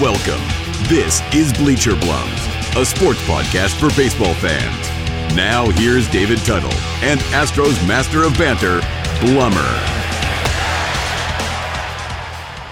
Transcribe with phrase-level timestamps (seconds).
[0.00, 0.42] Welcome.
[0.90, 5.34] This is Bleacher Blums, a sports podcast for baseball fans.
[5.34, 8.80] Now, here's David Tuttle and Astros master of banter,
[9.20, 9.56] Blummer.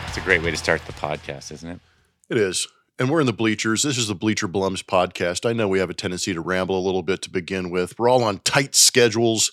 [0.06, 1.80] It's a great way to start the podcast, isn't it?
[2.28, 2.68] It is.
[2.98, 3.84] And we're in the bleachers.
[3.84, 5.48] This is the Bleacher Blums podcast.
[5.48, 7.98] I know we have a tendency to ramble a little bit to begin with.
[7.98, 9.50] We're all on tight schedules.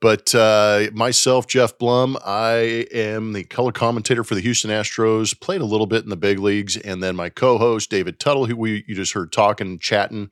[0.00, 5.38] But uh, myself, Jeff Blum, I am the color commentator for the Houston Astros.
[5.38, 8.56] Played a little bit in the big leagues, and then my co-host David Tuttle, who
[8.56, 10.30] we you just heard talking, chatting,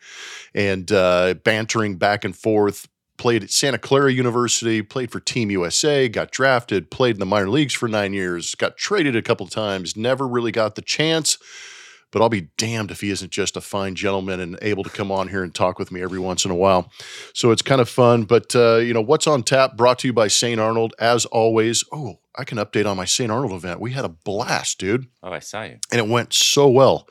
[0.54, 2.88] and uh, bantering back and forth.
[3.18, 7.50] Played at Santa Clara University, played for Team USA, got drafted, played in the minor
[7.50, 11.36] leagues for nine years, got traded a couple times, never really got the chance
[12.10, 15.12] but I'll be damned if he isn't just a fine gentleman and able to come
[15.12, 16.90] on here and talk with me every once in a while.
[17.34, 18.24] So it's kind of fun.
[18.24, 20.60] But, uh, you know, what's on tap brought to you by St.
[20.60, 21.84] Arnold, as always.
[21.92, 23.30] Oh, I can update on my St.
[23.30, 23.80] Arnold event.
[23.80, 25.06] We had a blast, dude.
[25.22, 25.78] Oh, I saw you.
[25.90, 27.06] And it went so well.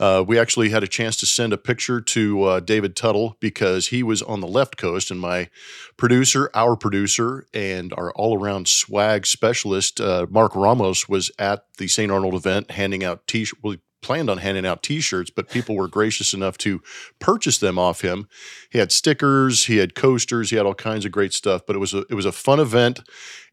[0.00, 3.88] Uh, we actually had a chance to send a picture to uh, David Tuttle because
[3.88, 5.48] he was on the left coast, and my
[5.96, 11.86] producer, our producer, and our all around swag specialist, uh, Mark Ramos, was at the
[11.86, 12.10] St.
[12.10, 13.62] Arnold event handing out t shirts.
[13.62, 16.82] Well, planned on handing out t-shirts but people were gracious enough to
[17.18, 18.28] purchase them off him
[18.70, 21.78] he had stickers he had coasters he had all kinds of great stuff but it
[21.78, 23.00] was a it was a fun event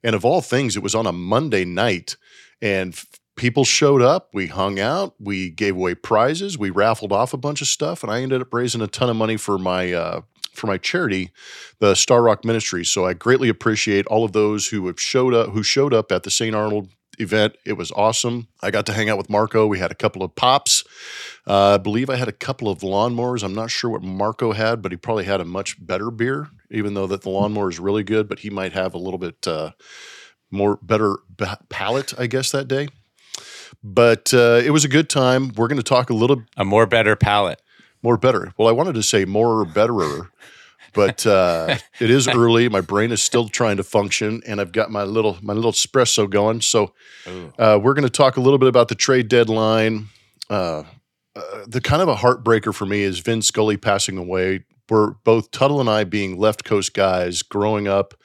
[0.03, 2.17] and of all things it was on a monday night
[2.61, 3.03] and
[3.35, 7.61] people showed up we hung out we gave away prizes we raffled off a bunch
[7.61, 10.21] of stuff and i ended up raising a ton of money for my uh,
[10.59, 11.31] for my charity,
[11.79, 12.85] the Star Rock Ministry.
[12.85, 16.23] So I greatly appreciate all of those who have showed up who showed up at
[16.23, 16.55] the St.
[16.55, 16.89] Arnold
[17.19, 17.55] event.
[17.65, 18.47] It was awesome.
[18.61, 19.67] I got to hang out with Marco.
[19.67, 20.83] We had a couple of pops.
[21.47, 23.43] Uh, I believe I had a couple of lawnmowers.
[23.43, 26.93] I'm not sure what Marco had, but he probably had a much better beer, even
[26.93, 28.27] though that the lawnmower is really good.
[28.29, 29.71] But he might have a little bit uh,
[30.51, 32.87] more better b- palate, I guess, that day.
[33.83, 35.49] But uh, it was a good time.
[35.55, 37.61] We're going to talk a little A more better palate.
[38.01, 38.53] more better.
[38.57, 40.31] Well, I wanted to say more betterer,
[40.93, 42.69] but uh, it is early.
[42.69, 46.29] My brain is still trying to function, and I've got my little my little espresso
[46.29, 46.61] going.
[46.61, 46.93] So
[47.57, 50.09] uh, we're going to talk a little bit about the trade deadline.
[50.49, 50.83] Uh,
[51.35, 54.65] uh, the kind of a heartbreaker for me is Vin Scully passing away.
[54.89, 58.15] We're both Tuttle and I being left coast guys growing up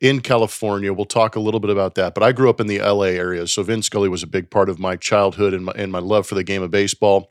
[0.00, 0.92] in California.
[0.92, 2.14] We'll talk a little bit about that.
[2.14, 4.70] But I grew up in the LA area, so Vin Scully was a big part
[4.70, 7.30] of my childhood and my, and my love for the game of baseball.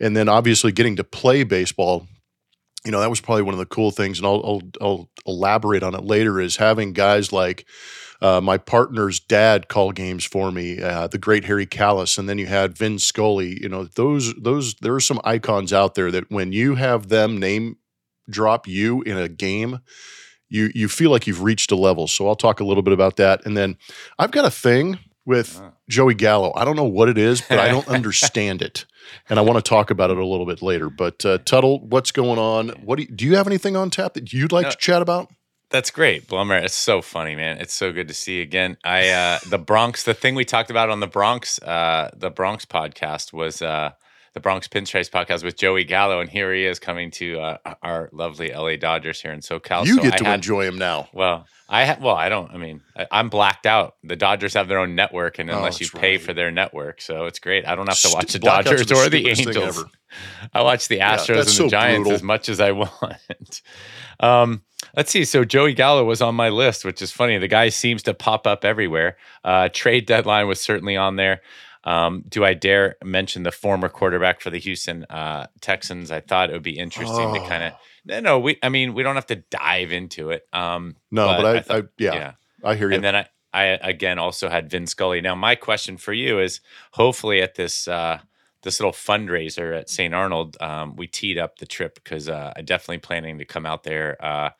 [0.00, 2.08] And then obviously getting to play baseball
[2.84, 5.82] you know that was probably one of the cool things and i'll, I'll, I'll elaborate
[5.82, 7.66] on it later is having guys like
[8.20, 12.38] uh, my partner's dad call games for me uh, the great harry kalas and then
[12.38, 16.30] you had vin scully you know those those there are some icons out there that
[16.30, 17.76] when you have them name
[18.30, 19.80] drop you in a game
[20.48, 22.06] you you feel like you've reached a level.
[22.06, 23.76] So i'll talk a little bit about that and then
[24.18, 25.72] i've got a thing with Oh.
[25.88, 28.84] joey gallo i don't know what it is but i don't understand it
[29.28, 30.88] and I want to talk about it a little bit later.
[30.88, 32.68] But uh, Tuttle, what's going on?
[32.84, 34.70] What do you, do you have anything on tap that you'd like No.
[34.70, 35.28] to chat about?
[35.70, 36.62] That's great, Blummer.
[36.62, 37.58] It's so funny, man.
[37.58, 38.76] It's so good to see you again.
[38.84, 42.64] I uh the Bronx, the thing we talked about on the Bronx, uh the Bronx
[42.64, 43.90] podcast was uh
[44.34, 48.08] the Bronx Pinstripes podcast with Joey Gallo, and here he is coming to uh, our
[48.12, 49.84] lovely LA Dodgers here in SoCal.
[49.84, 51.08] you So get I to had- enjoy him now.
[51.12, 52.50] Well, I ha- well, I don't.
[52.50, 53.96] I mean, I, I'm blacked out.
[54.04, 56.20] The Dodgers have their own network, and Oh, unless you pay right.
[56.22, 57.66] for their network, so it's great.
[57.66, 59.84] I don't have to St- watch the Dodgers the or the Angels.
[60.54, 62.12] I watch the Astros and the so Giants brutal.
[62.12, 63.62] as much as I want.
[64.20, 64.62] um,
[64.96, 65.24] let's see.
[65.24, 67.38] So Joey Gallo was on my list, which is funny.
[67.38, 69.16] The guy seems to pop up everywhere.
[69.44, 71.40] Uh, trade deadline was certainly on there.
[71.84, 76.10] Um, do I dare mention the former quarterback for the Houston uh, Texans?
[76.10, 77.46] I thought it would be interesting to Oh.
[77.48, 77.72] kind of.
[78.04, 78.58] No, no, we.
[78.62, 80.46] I mean, we don't have to dive into it.
[80.52, 82.32] Um, No, but, I, I, thought- yeah,
[82.64, 82.94] I hear you.
[82.96, 85.20] and then I, I again also had Vin Scully.
[85.20, 86.60] Now, my question for you is:
[86.92, 88.18] hopefully, at this uh,
[88.62, 90.14] this little fundraiser at St.
[90.14, 93.82] Arnold, um, we teed up the trip because uh, I'm definitely planning to come out
[93.82, 94.50] there uh,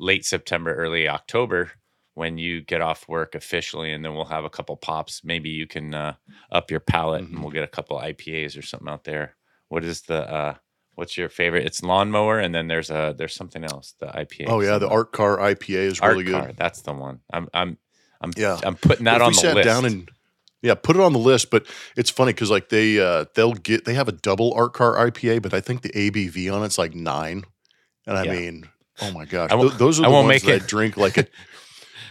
[0.00, 1.70] late September, early October
[2.18, 5.22] when you get off work officially, and then we'll have a couple pops.
[5.24, 6.14] Maybe you can uh,
[6.52, 7.34] up your palate, Mm-hmm.
[7.34, 9.36] and we'll get a couple IPAs or something out there.
[9.68, 10.54] What is the uh,
[10.96, 11.64] What's your favorite?
[11.64, 13.94] It's lawnmower, and then there's a there's something else.
[14.00, 14.46] The IPA.
[14.48, 14.88] oh yeah, the.
[14.88, 16.54] Art Car IPA is Art really good.
[16.56, 17.20] That's the one.
[17.32, 17.78] I'm I'm
[18.20, 18.58] I'm Yeah.
[18.64, 19.64] I'm putting that if on we the sat list.
[19.66, 20.10] down and
[20.60, 21.50] yeah, put it on the list.
[21.50, 21.66] But
[21.96, 25.40] it's funny because like they uh, they'll get they have a double Art Car IPA,
[25.42, 27.44] but I think the ABV on it's like nine.
[28.08, 28.32] And I Yeah.
[28.32, 28.68] mean,
[29.00, 30.62] oh my gosh, I won't- Th- those are I the won't ones make that it-
[30.64, 31.26] I drink like a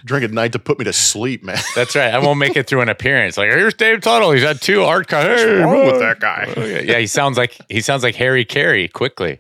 [0.05, 1.57] drink at night to put me to sleep, man.
[1.75, 2.13] That's right.
[2.13, 3.38] I won't make it through an appearance.
[3.38, 4.31] Like here's Dave Tuttle.
[4.31, 5.07] He's had two art.
[5.07, 6.53] Car- hey, wrong with that guy?
[6.57, 6.99] Yeah.
[6.99, 8.88] he sounds like he sounds like Harry Caray.
[8.88, 9.39] Quickly.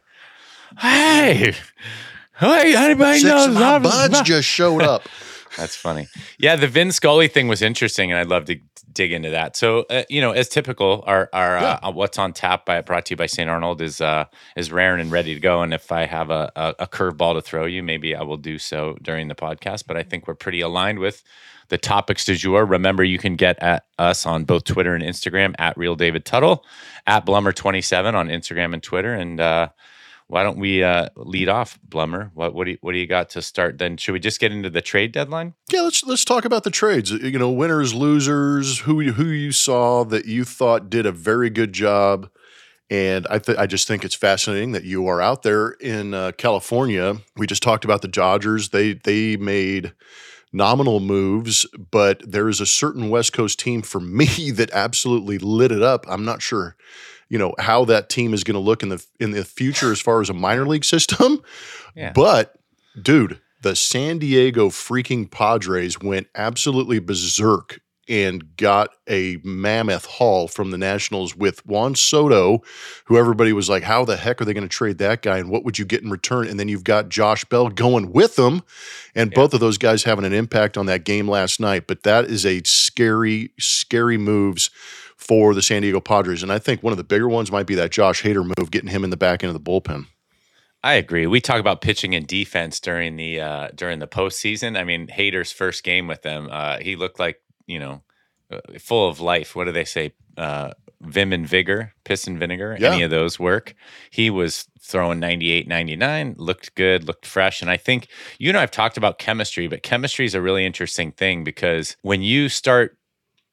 [0.79, 1.53] Hey,
[2.39, 3.47] hey, anybody Six knows?
[3.47, 5.03] of my buds just showed up.
[5.57, 6.07] That's funny.
[6.37, 8.59] Yeah, the Vin Scully thing was interesting, and I'd love to
[8.91, 9.55] dig into that.
[9.55, 11.79] So, uh, you know, as typical, our our yeah.
[11.83, 13.49] uh, what's on tap by brought to you by St.
[13.49, 14.25] Arnold is uh,
[14.55, 15.61] is raring and ready to go.
[15.61, 18.57] And if I have a a, a curveball to throw you, maybe I will do
[18.57, 19.85] so during the podcast.
[19.87, 21.23] But I think we're pretty aligned with
[21.69, 22.65] the topics du jour.
[22.65, 26.65] Remember, you can get at us on both Twitter and Instagram at Real David Tuttle,
[27.05, 29.69] at Blummer27 on Instagram and Twitter, and uh,
[30.27, 32.31] why don't we uh, lead off, Blummer?
[32.33, 33.77] What what do you, what do you got to start?
[33.77, 35.53] Then should we just get into the trade deadline?
[35.71, 37.11] Yeah, let's let's talk about the trades.
[37.11, 41.71] You know, winners, losers, who who you saw that you thought did a very good
[41.73, 42.29] job.
[42.89, 46.31] And I th- I just think it's fascinating that you are out there in uh,
[46.37, 47.17] California.
[47.35, 48.69] We just talked about the Dodgers.
[48.69, 49.93] They they made
[50.53, 55.71] nominal moves, but there is a certain West Coast team for me that absolutely lit
[55.71, 56.05] it up.
[56.09, 56.75] I'm not sure,
[57.29, 59.99] you know, how that team is going to look in the in the future as
[59.99, 61.41] far as a minor league system.
[61.95, 62.11] Yeah.
[62.13, 62.55] But
[63.01, 67.79] dude, the San Diego freaking Padres went absolutely berserk
[68.09, 72.61] and got a mammoth haul from the Nationals with Juan Soto,
[73.05, 75.37] who everybody was like, how the heck are they going to trade that guy?
[75.37, 76.47] And what would you get in return?
[76.47, 78.63] And then you've got Josh Bell going with them.
[79.13, 79.35] And yeah.
[79.35, 81.85] both of those guys having an impact on that game last night.
[81.87, 84.69] But that is a scary, scary moves
[85.17, 86.43] for the San Diego Padres.
[86.43, 88.89] And I think one of the bigger ones might be that Josh Hader move, getting
[88.89, 90.05] him in the back end of the bullpen.
[90.83, 91.27] I agree.
[91.27, 94.77] We talk about pitching and defense during the uh, during the postseason.
[94.77, 98.01] I mean, Hader's first game with them, uh, he looked like you know,
[98.49, 99.55] uh, full of life.
[99.55, 100.13] What do they say?
[100.35, 100.71] Uh,
[101.01, 102.91] vim and vigor, piss and vinegar, yeah.
[102.91, 103.75] any of those work.
[104.09, 107.61] He was throwing 98, 99, looked good, looked fresh.
[107.61, 108.07] And I think,
[108.39, 112.23] you know, I've talked about chemistry, but chemistry is a really interesting thing because when
[112.23, 112.97] you start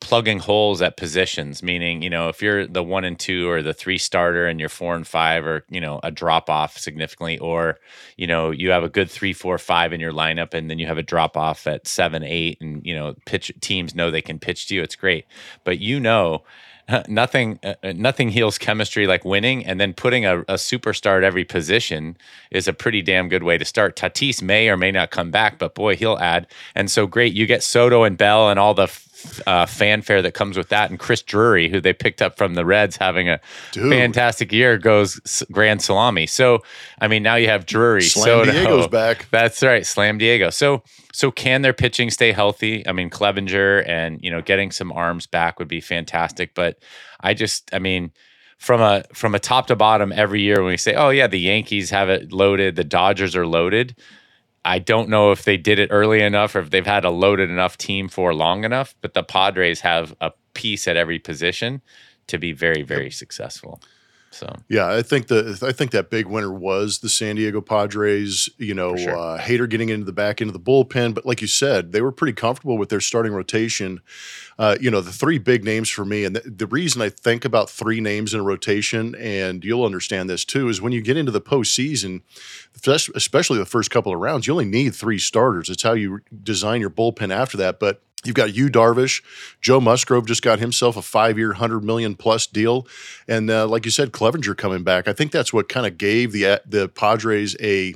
[0.00, 3.72] plugging holes at positions, meaning, you know, if you're the one and two or the
[3.72, 7.78] three starter and you're four and five or, you know, a drop off significantly, or,
[8.16, 10.86] you know, you have a good three, four, five in your lineup and then you
[10.86, 14.38] have a drop off at seven, eight, and, you know, pitch teams know they can
[14.38, 14.82] pitch to you.
[14.82, 15.26] It's great.
[15.64, 16.44] But you know,
[17.08, 21.24] nothing uh, uh, nothing heals chemistry like winning and then putting a, a, superstar at
[21.24, 22.16] every position
[22.50, 25.58] is a pretty damn good way to start tatis may or may not come back
[25.58, 28.86] but boy he'll add and so great you get soto and bell and all the
[29.46, 30.90] uh, fanfare that comes with that.
[30.90, 33.40] And Chris Drury, who they picked up from the Reds, having a
[33.72, 33.90] Dude.
[33.90, 36.26] fantastic year, goes grand salami.
[36.26, 36.60] So,
[37.00, 38.02] I mean, now you have Drury.
[38.02, 38.52] Slam Soto.
[38.52, 39.28] Diego's back.
[39.30, 40.50] That's right, Slam Diego.
[40.50, 40.82] So,
[41.12, 42.86] so can their pitching stay healthy?
[42.86, 46.54] I mean, Clevinger and you know getting some arms back would be fantastic.
[46.54, 46.78] But
[47.20, 48.12] I just, I mean
[48.58, 51.38] from a from a top to bottom every year when we say, oh yeah, the
[51.38, 53.96] Yankees have it loaded, the Dodgers are loaded.
[54.64, 57.50] I don't know if they did it early enough or if they've had a loaded
[57.50, 61.82] enough team for long enough, but the Padres have a piece at every position
[62.28, 63.80] to be very, very successful.
[64.34, 68.48] So yeah, I think the I think that big winner was the San Diego Padres.
[68.58, 69.16] You know, sure.
[69.16, 72.02] uh, Hader getting into the back end of the bullpen, but like you said, they
[72.02, 74.00] were pretty comfortable with their starting rotation.
[74.58, 77.44] Uh, you know, the three big names for me, and the, the, reason I think
[77.44, 81.16] about three names in a rotation, and you'll understand this too, is when you get
[81.16, 82.22] into the postseason,
[83.14, 85.68] especially the first couple of rounds, you only need three starters.
[85.68, 89.22] It's how you design your bullpen after that, but You've got Yu Darvish.
[89.60, 92.86] Joe Musgrove just got himself a five-year, hundred million plus deal,
[93.28, 95.08] and uh, like you said, Clevinger coming back.
[95.08, 97.94] I think that's what kind of gave the uh, the Padres a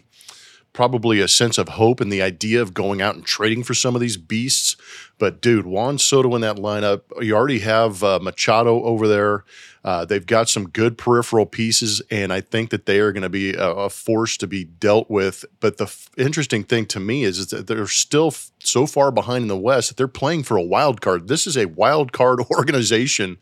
[0.72, 3.96] probably a sense of hope and the idea of going out and trading for some
[3.96, 4.76] of these beasts.
[5.18, 9.44] But dude, Juan Soto in that lineup, you already have uh, Machado over there.
[9.84, 13.28] Uh, they've got some good peripheral pieces, and I think that they are going to
[13.28, 15.44] be a, a, force to be dealt with.
[15.60, 19.12] But the f- interesting thing to me is, is that they're still f- so far
[19.12, 21.28] behind in the West that they're playing for a wild card.
[21.28, 23.38] This is a wild card organization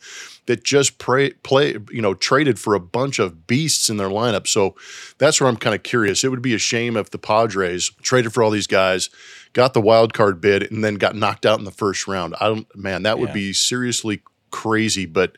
[0.46, 4.46] that just pray, play, you know, traded for a bunch of beasts in their lineup.
[4.46, 4.76] So
[5.18, 6.22] that's where I'm kind of curious.
[6.22, 9.10] It would be a shame if the Padres traded for all these guys,
[9.52, 12.34] got the wild card bid, and then got knocked out in the first round.
[12.40, 13.34] I don't, man, that would yeah.
[13.34, 15.06] be seriously crazy.
[15.06, 15.36] But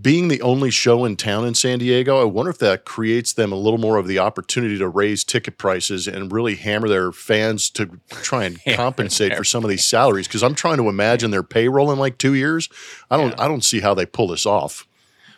[0.00, 3.52] being the only show in town in San Diego, I wonder if that creates them
[3.52, 7.70] a little more of the opportunity to raise ticket prices and really hammer their fans
[7.70, 10.26] to try and compensate for some of these salaries.
[10.26, 12.68] Because I'm trying to imagine their payroll in like two years.
[13.10, 13.30] I don't.
[13.30, 13.44] Yeah.
[13.44, 14.86] I don't see how they pull this off.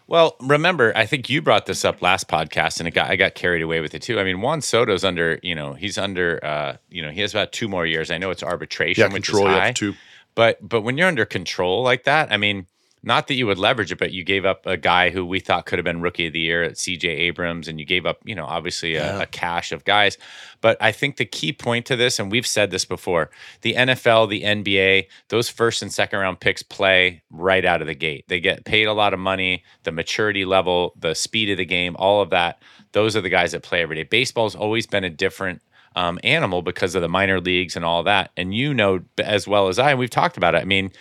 [0.07, 3.35] Well, remember, I think you brought this up last podcast, and it got I got
[3.35, 4.21] carried away with it too.
[4.21, 7.53] I mean, Juan Soto's under, you know, he's under, uh, you know, he has about
[7.53, 8.11] two more years.
[8.11, 9.95] I know it's arbitration, yeah, which control, is high, two.
[10.35, 12.67] but but when you're under control like that, I mean,
[13.05, 15.67] not that you would leverage it, but you gave up a guy who we thought
[15.67, 18.35] could have been rookie of the year at CJ Abrams, and you gave up, you
[18.35, 19.23] know, obviously a, yeah.
[19.23, 20.17] a, cache of guys.
[20.61, 23.31] But I think the key point to this, and we've said this before,
[23.63, 27.95] the NFL, the NBA, those first and second round picks play right out of the
[27.95, 28.27] gate.
[28.29, 31.97] They get paid a lot of money, the maturity level, the speed of the game,
[31.99, 32.63] all of that.
[32.93, 34.05] Those are the guys that play every day.
[34.05, 35.61] Baseball's always been a different
[35.97, 38.31] um, animal because of the minor leagues and all that.
[38.37, 40.63] And you know as well as I, and we've talked about it.
[40.63, 40.93] I mean,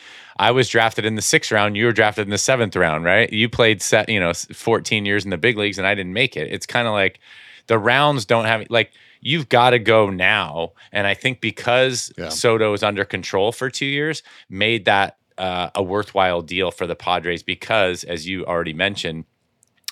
[0.42, 1.78] I was drafted in the sixth round.
[1.78, 3.32] You were drafted in the seventh round, right?
[3.32, 6.36] You played set, you know, 14 years in the big leagues, and I didn't make
[6.36, 6.52] it.
[6.52, 7.20] It's kind of like
[7.68, 10.72] the rounds don't have like you've got to go now.
[10.92, 12.30] And I think because yeah.
[12.30, 16.96] Soto is under control for two years, made that uh, a worthwhile deal for the
[16.96, 19.26] Padres because, as you already mentioned,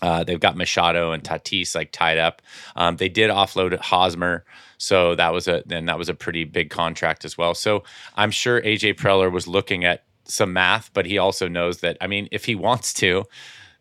[0.01, 2.41] uh, they've got Machado and Tatis like tied up.
[2.75, 4.45] Um, they did offload Hosmer,
[4.79, 7.53] so that was a then that was a pretty big contract as well.
[7.53, 7.83] So
[8.15, 12.07] I'm sure AJ Preller was looking at some math, but he also knows that I
[12.07, 13.25] mean, if he wants to,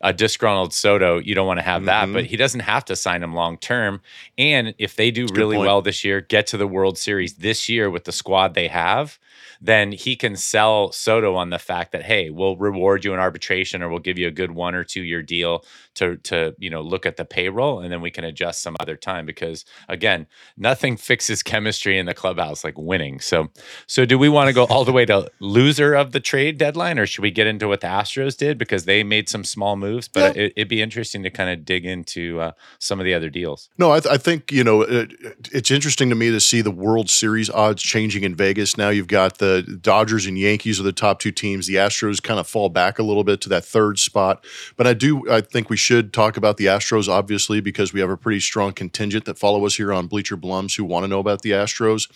[0.01, 2.15] a disgruntled Soto, you don't want to have that, mm-hmm.
[2.15, 4.01] but he doesn't have to sign him long term.
[4.37, 7.69] And if they do That's really well this year, get to the World Series this
[7.69, 9.19] year with the squad they have,
[9.61, 13.83] then he can sell Soto on the fact that hey, we'll reward you in arbitration
[13.83, 15.65] or we'll give you a good one or two year deal
[15.95, 18.97] to to you know look at the payroll and then we can adjust some other
[18.97, 20.27] time because again,
[20.57, 23.21] nothing fixes chemistry in the clubhouse like winning.
[23.21, 23.51] So
[23.87, 26.99] so do we want to go all the way to loser of the trade deadline
[26.99, 30.09] or should we get into what the Astros did because they made some small moves,
[30.09, 30.45] but yeah.
[30.45, 33.69] it, would be interesting to kind of dig into uh, some of the other deals.
[33.79, 35.13] No, I, th- I think you know it,
[35.53, 38.77] it's interesting to me to see the World Series odds changing in Vegas.
[38.77, 41.67] Now you've got the the Dodgers and Yankees are the top two teams.
[41.67, 44.45] The Astros kind of fall back a little bit to that third spot.
[44.77, 48.11] But I do I think we should talk about the Astros obviously because we have
[48.11, 51.21] a pretty strong contingent that follow us here on Bleacher Blums who want to know
[51.21, 52.09] about the Astros.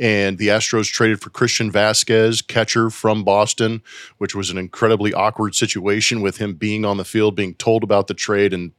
[0.00, 3.82] And the Astros traded for Christian Vasquez, catcher from Boston,
[4.18, 8.06] which was an incredibly awkward situation with him being on the field, being told about
[8.06, 8.72] the trade and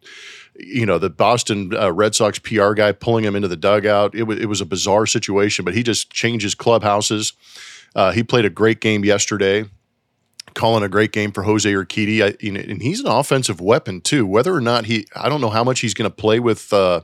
[0.62, 4.14] you know the Boston uh, Red Sox PR guy pulling him into the dugout.
[4.14, 7.34] It was it was a bizarre situation, but he just changes clubhouses.
[7.96, 9.66] Uh, he played a great game yesterday,
[10.54, 12.22] calling a great game for Jose Urquidy.
[12.22, 14.26] I, and he's an offensive weapon too.
[14.26, 17.02] Whether or not he, I don't know how much he's going to play with uh,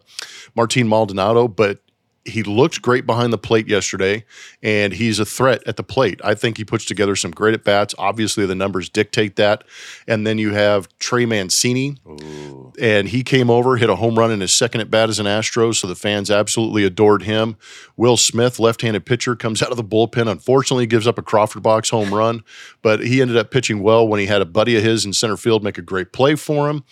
[0.55, 1.79] Martin Maldonado, but
[2.25, 4.25] he looked great behind the plate yesterday,
[4.63, 6.19] and he's a threat at the plate.
[6.23, 7.93] I think he puts together some great at bats.
[7.99, 9.63] Obviously, the numbers dictate that.
[10.07, 12.73] And then you have Trey Mancini, Ooh.
[12.79, 15.27] and he came over, hit a home run in his second at bat as an
[15.27, 17.57] Astro, so the fans absolutely adored him.
[17.95, 20.29] Will Smith, left-handed pitcher, comes out of the bullpen.
[20.29, 22.43] Unfortunately, gives up a Crawford box home run,
[22.81, 25.37] but he ended up pitching well when he had a buddy of his in center
[25.37, 26.83] field make a great play for him.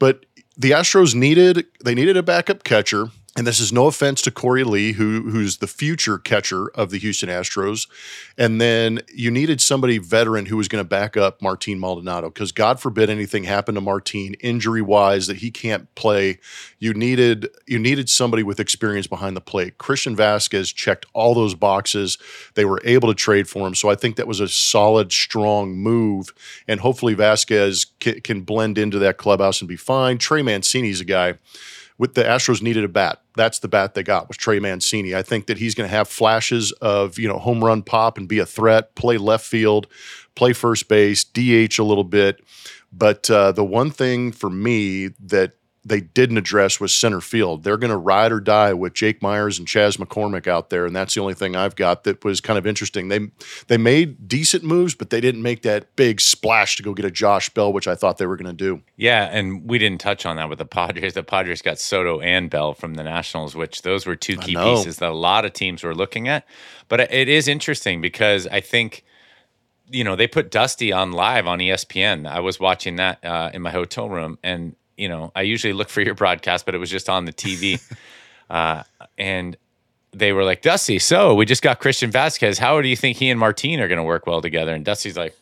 [0.00, 4.32] But the Astros needed they needed a backup catcher and this is no offense to
[4.32, 7.86] Korey Lee, who who's the future catcher of the Houston Astros.
[8.36, 12.50] And then you needed somebody veteran who was going to back up Martin Maldonado because
[12.50, 16.40] God forbid anything happened to Martin injury wise that he can't play.
[16.80, 19.78] You needed you needed somebody with experience behind the plate.
[19.78, 22.18] Christian Vasquez checked all those boxes.
[22.54, 25.76] They were able to trade for him, so I think that was a solid, strong
[25.76, 26.34] move.
[26.66, 30.18] And hopefully Vasquez can, can blend into that clubhouse and be fine.
[30.18, 31.34] Trey Mancini's a guy
[32.00, 33.20] with the Astros needed a bat.
[33.36, 35.14] That's the bat they got was Trey Mancini.
[35.14, 38.26] I think that he's going to have flashes of you know home run pop and
[38.26, 39.86] be a threat, play left field,
[40.34, 42.40] play first base, DH a little bit.
[42.90, 45.52] But uh, the one thing for me that
[45.82, 47.64] they didn't address was center field.
[47.64, 50.94] They're going to ride or die with Jake Myers and Chas McCormick out there, and
[50.94, 53.08] that's the only thing I've got that was kind of interesting.
[53.08, 53.30] They
[53.68, 57.10] they made decent moves, but they didn't make that big splash to go get a
[57.10, 58.82] Josh Bell, which I thought they were going to do.
[58.96, 61.14] Yeah, and we didn't touch on that with the Padres.
[61.14, 64.98] The Padres got Soto and Bell from the Nationals, which those were two key pieces
[64.98, 66.46] that a lot of teams were looking at.
[66.88, 69.04] But it is interesting because I think
[69.88, 72.28] you know they put Dusty on live on ESPN.
[72.28, 75.88] I was watching that uh, in my hotel room, and you know, I usually look
[75.88, 77.80] for your broadcast, but it was just on the TV.
[78.50, 78.82] uh,
[79.16, 79.56] and
[80.12, 82.58] they were like, Dusty, so we just got Christian Vasquez.
[82.58, 84.74] How do you think he and Martin are going to work well together?
[84.74, 85.34] And Dusty's like,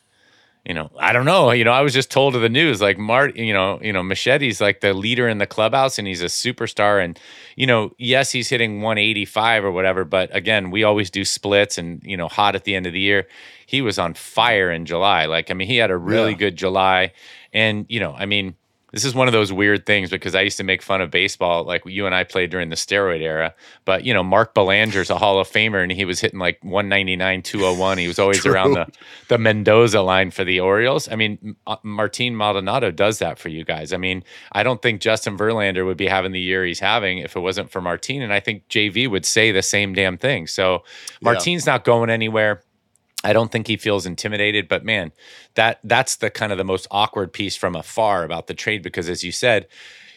[0.65, 1.51] you know, I don't know.
[1.51, 4.03] You know, I was just told to the news, like Mart, you know, you know,
[4.03, 7.03] Machete's like the leader in the clubhouse and he's a superstar.
[7.03, 7.19] And,
[7.57, 12.03] you know, yes, he's hitting 185 or whatever, but again, we always do splits and,
[12.05, 13.27] you know, hot at the end of the year.
[13.67, 15.25] He was on fire in July.
[15.25, 16.39] Like, I mean, he had a really yeah.
[16.39, 17.13] good July.
[17.53, 18.55] And, you know, I mean,
[18.93, 21.65] this is one of those weird things because I used to make fun of baseball,
[21.65, 23.55] like you and I played during the steroid era.
[23.85, 27.43] But you know, Mark Belanger's a Hall of Famer, and he was hitting like 199,
[27.43, 27.99] 201.
[27.99, 28.87] He was always around the
[29.29, 31.09] the Mendoza line for the Orioles.
[31.09, 33.93] I mean, uh, Martin Maldonado does that for you guys.
[33.93, 37.37] I mean, I don't think Justin Verlander would be having the year he's having if
[37.37, 40.47] it wasn't for Martin, and I think JV would say the same damn thing.
[40.47, 40.85] So
[41.21, 41.75] Martin's yeah.
[41.75, 42.63] not going anywhere.
[43.25, 45.13] I don't think he feels intimidated, but man,
[45.55, 49.09] that that's the kind of the most awkward piece from afar about the trade because
[49.09, 49.67] as you said,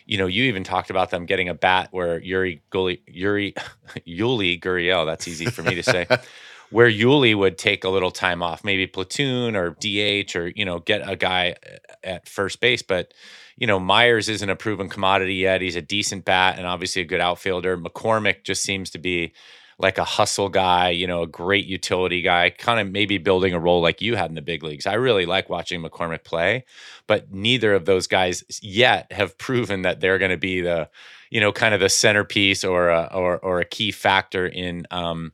[0.05, 3.53] you know, you even talked about them getting a bat where Yuri Gulli, Yuri
[4.07, 6.05] Yuli Gurriel, that's easy for me to say,
[6.69, 10.79] where Yuli would take a little time off, maybe platoon or DH or you know
[10.79, 13.13] get a guy uh, at first base, but
[13.57, 15.61] you know Myers isn't a proven commodity yet.
[15.61, 17.77] He's a decent bat and obviously a good outfielder.
[17.77, 19.33] McCormick just seems to be
[19.81, 23.59] like a hustle guy, you know, a great utility guy, kind of maybe building a
[23.59, 24.85] role like you had in the big leagues.
[24.85, 26.65] I really like watching McCormick play,
[27.07, 30.89] but neither of those guys yet have proven that they're going to be the,
[31.29, 35.31] you know, kind of the centerpiece or a, or or a key factor in um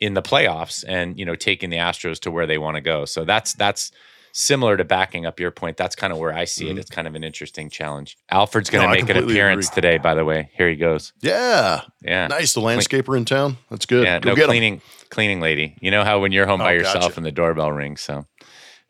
[0.00, 3.04] in the playoffs and you know taking the Astros to where they want to go.
[3.04, 3.92] So that's that's
[4.34, 5.76] similar to backing up your point.
[5.76, 6.76] That's kind of where I see mm-hmm.
[6.76, 6.80] it.
[6.80, 8.18] It's kind of an interesting challenge.
[8.28, 9.74] Alfred's going to no, make an appearance agree.
[9.76, 10.50] today, by the way.
[10.54, 11.12] Here he goes.
[11.20, 11.82] Yeah.
[12.02, 12.26] Yeah.
[12.26, 12.52] Nice.
[12.52, 13.56] The landscaper in town.
[13.70, 14.04] That's good.
[14.04, 14.18] Yeah.
[14.18, 14.82] Go no cleaning, him.
[15.08, 15.76] cleaning lady.
[15.80, 17.16] You know how when you're home oh, by yourself gotcha.
[17.18, 18.00] and the doorbell rings.
[18.00, 18.26] So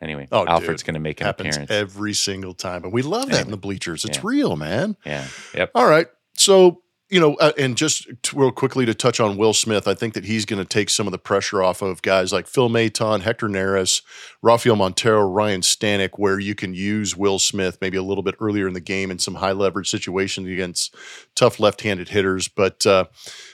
[0.01, 2.83] anyway, oh, Alfred's going to make an Happens appearance every single time.
[2.83, 4.07] And we love that in the bleachers.
[4.07, 4.25] It's yeah.
[4.25, 4.97] real, man.
[5.05, 5.27] Yeah.
[5.55, 5.73] Yep.
[5.75, 6.07] All right.
[6.33, 6.81] So
[7.15, 10.25] you know, uh, and just real quickly to touch on Will Smith, I think that
[10.25, 13.47] he's going to take some of the pressure off of guys like Phil Maton, Hector
[13.49, 14.03] Neris,
[14.43, 18.67] Rafael Montero, Ryne Stanek, where you can use Will Smith maybe a little bit earlier
[18.67, 20.93] in the game in some high leverage situations against
[21.37, 22.49] tough left handed hitters.
[22.49, 23.05] But, uh,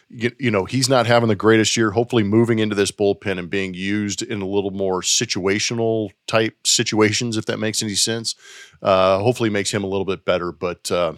[0.09, 1.91] you, you, know, he's not having the greatest year.
[1.91, 7.37] Hopefully, moving into this bullpen and being used in a little more situational type situations,
[7.37, 8.37] if that makes any sense,
[8.81, 10.51] uh, hopefully makes him a little bit better.
[10.51, 11.13] But, uh,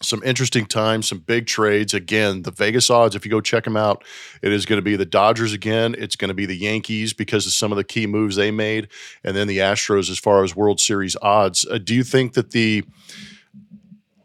[0.00, 1.94] some interesting times, some big trades.
[1.94, 4.04] Again, the Vegas odds, if you go check them out,
[4.42, 5.94] it is going to be the Dodgers again.
[5.98, 8.88] It's going to be the Yankees because of some of the key moves they made,
[9.24, 11.66] and then the Astros as far as World Series odds.
[11.66, 12.84] Uh, do you think that the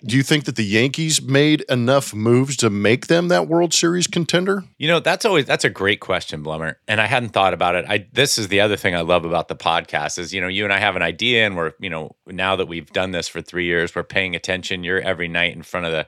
[0.05, 4.05] do you think that the Yankees made enough moves to make them that World Series
[4.05, 4.63] contender?
[4.77, 6.75] You know, that's always that's a great question, Blummer.
[6.88, 7.86] And I hadn't thought about it.
[7.88, 10.63] I this is the other thing I love about the podcast is, you know, you
[10.65, 13.41] and I have an idea and we're, you know, now that we've done this for
[13.41, 14.83] 3 years, we're paying attention.
[14.83, 16.07] You're every night in front of the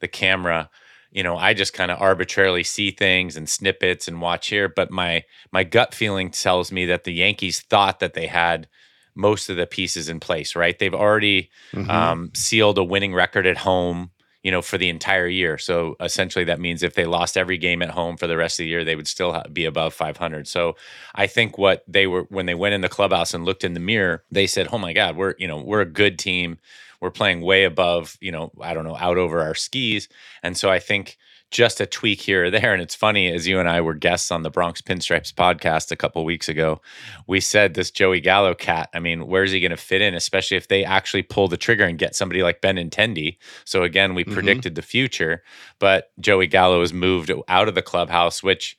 [0.00, 0.70] the camera.
[1.10, 4.90] You know, I just kind of arbitrarily see things and snippets and watch here, but
[4.90, 8.68] my my gut feeling tells me that the Yankees thought that they had
[9.16, 10.78] most of the pieces in place, right?
[10.78, 11.90] They've already mm-hmm.
[11.90, 14.10] um, sealed a winning record at home,
[14.42, 15.58] you know, for the entire year.
[15.58, 18.64] So essentially, that means if they lost every game at home for the rest of
[18.64, 20.46] the year, they would still be above 500.
[20.46, 20.76] So
[21.14, 23.80] I think what they were when they went in the clubhouse and looked in the
[23.80, 26.58] mirror, they said, "Oh my God, we're you know we're a good team.
[27.00, 30.08] We're playing way above, you know, I don't know, out over our skis."
[30.42, 31.18] And so I think
[31.50, 32.72] just a tweak here or there.
[32.72, 35.96] And it's funny, as you and I were guests on the Bronx Pinstripes podcast a
[35.96, 36.80] couple weeks ago,
[37.26, 40.56] we said this Joey Gallo cat, I mean, where's he going to fit in, especially
[40.56, 43.38] if they actually pull the trigger and get somebody like Ben Benintendi?
[43.64, 44.34] So again, we mm-hmm.
[44.34, 45.42] predicted the future,
[45.78, 48.76] but Joey Gallo has moved out of the clubhouse, which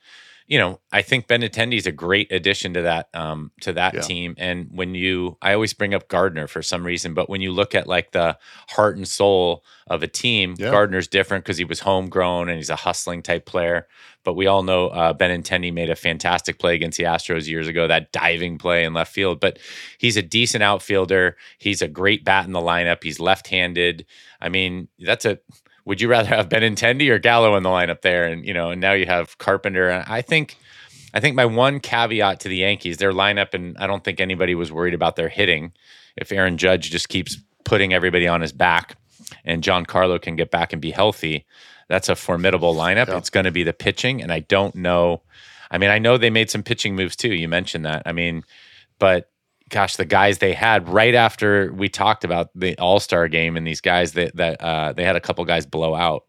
[0.48, 4.02] you know, I think Benintendi is a great addition to that um, to that yeah.
[4.02, 4.36] team.
[4.38, 7.76] And when you, I always bring up Gardner for some reason, but when you look
[7.76, 8.38] at like the
[8.70, 10.72] heart and soul of a team, yeah.
[10.72, 13.88] Gardner's different because he was homegrown and he's a hustling type player.
[14.24, 17.88] But we all know uh, Benintendi made a fantastic play against the Astros years ago,
[17.88, 19.42] that diving play in left field.
[19.42, 19.60] But
[19.98, 21.36] he's a decent outfielder.
[21.58, 23.04] He's a great bat in the lineup.
[23.04, 24.06] He's left-handed.
[24.40, 25.40] I mean, that's a
[25.88, 28.26] would you rather have Benintendi or Gallo in the lineup there?
[28.26, 29.88] And you know, and now you have Carpenter.
[29.88, 30.58] And I think,
[31.13, 34.54] I think my one caveat to the Yankees, their lineup, and I don't think anybody
[34.54, 35.71] was worried about their hitting.
[36.17, 38.97] If Aaron Judge just keeps putting everybody on his back,
[39.45, 41.45] and Giancarlo can get back and be healthy,
[41.88, 43.08] that's a formidable lineup.
[43.08, 43.17] Yeah.
[43.17, 45.21] It's going to be the pitching, and I don't know.
[45.71, 47.34] I mean, I know they made some pitching moves too.
[47.34, 48.04] You mentioned that.
[48.06, 48.43] I mean,
[49.00, 49.30] but
[49.69, 53.65] gosh, the guys they had right after we talked about the All Star game and
[53.65, 56.25] these guys that that uh, they had a couple guys blow out,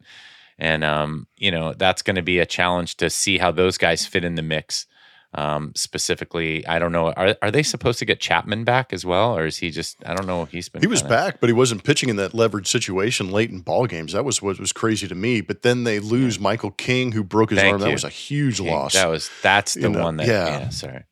[0.58, 4.06] and um, you know that's going to be a challenge to see how those guys
[4.06, 4.86] fit in the mix.
[5.34, 7.12] Um, specifically, I don't know.
[7.12, 9.98] Are are they supposed to get Chapman back as well, or is he just?
[10.06, 10.46] I don't know.
[10.46, 10.80] He's been.
[10.80, 11.14] He was kinda...
[11.14, 14.12] back, but he wasn't pitching in that leverage situation late in ball games.
[14.14, 15.42] That was what was crazy to me.
[15.42, 16.44] But then they lose yeah.
[16.44, 17.80] Michael King, who broke his Thank arm.
[17.82, 17.86] You.
[17.88, 18.68] That was a huge King.
[18.68, 18.94] loss.
[18.94, 20.26] That was that's the you know, one that.
[20.26, 20.60] Yeah.
[20.60, 21.04] yeah sorry.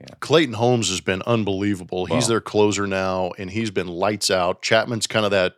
[0.00, 0.14] Yeah.
[0.20, 2.04] Clayton Holmes has been unbelievable.
[2.04, 4.60] He's their closer now, and he's been lights out.
[4.60, 5.54] Chapman's kind of that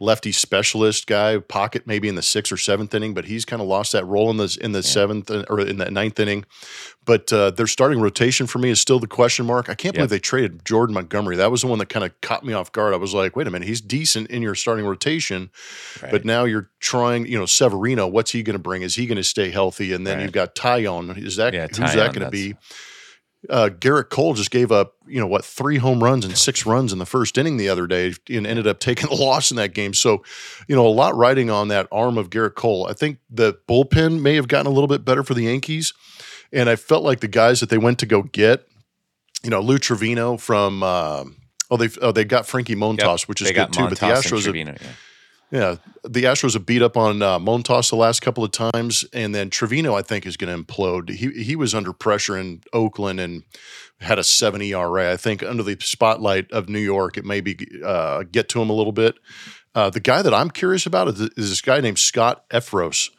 [0.00, 3.68] lefty specialist guy, pocket maybe in the sixth or seventh inning, but he's kind of
[3.68, 4.82] lost that role in the in the yeah.
[4.82, 6.44] seventh uh, or in the ninth inning.
[7.04, 9.70] But uh, their starting rotation for me is still the question mark.
[9.70, 11.36] I can't believe they traded Jordan Montgomery.
[11.36, 12.92] That was the one that kind of caught me off guard.
[12.92, 15.50] I was like, wait a minute, he's decent in your starting rotation,
[16.02, 16.12] right.
[16.12, 18.06] but now you're trying, you know, Severino.
[18.06, 18.82] What's he going to bring?
[18.82, 19.92] Is he going to stay healthy?
[19.94, 20.24] And then right.
[20.24, 21.16] you've got Taillon.
[21.16, 22.54] Is that yeah, who's that going to be?
[23.48, 26.92] Uh, Gerrit Cole just gave up, you know, what three home runs and six runs
[26.92, 29.74] in the first inning the other day, and ended up taking a loss in that
[29.74, 29.94] game.
[29.94, 30.24] So,
[30.66, 32.86] you know, a lot riding on that arm of Gerrit Cole.
[32.86, 35.94] I think the bullpen may have gotten a little bit better for the Yankees,
[36.52, 38.66] and I felt like the guys that they went to go get,
[39.44, 40.82] you know, Lou Trivino from.
[40.82, 41.24] Uh,
[41.70, 43.82] oh, they oh, they got Frankie Montas, yep, which is good too.
[43.82, 44.88] Montas but the Astros, Trivino, yeah.
[45.50, 49.34] Yeah, the Astros have beat up on uh, Montas the last couple of times, and
[49.34, 51.08] then Trivino, I think is going to implode.
[51.08, 53.44] He he was under pressure in Oakland and
[54.00, 55.10] had a seven ERA.
[55.10, 58.74] I think under the spotlight of New York, it maybe uh, get to him a
[58.74, 59.16] little bit.
[59.74, 63.10] Uh, the guy that I'm curious about is, is, this guy named Scott Effross,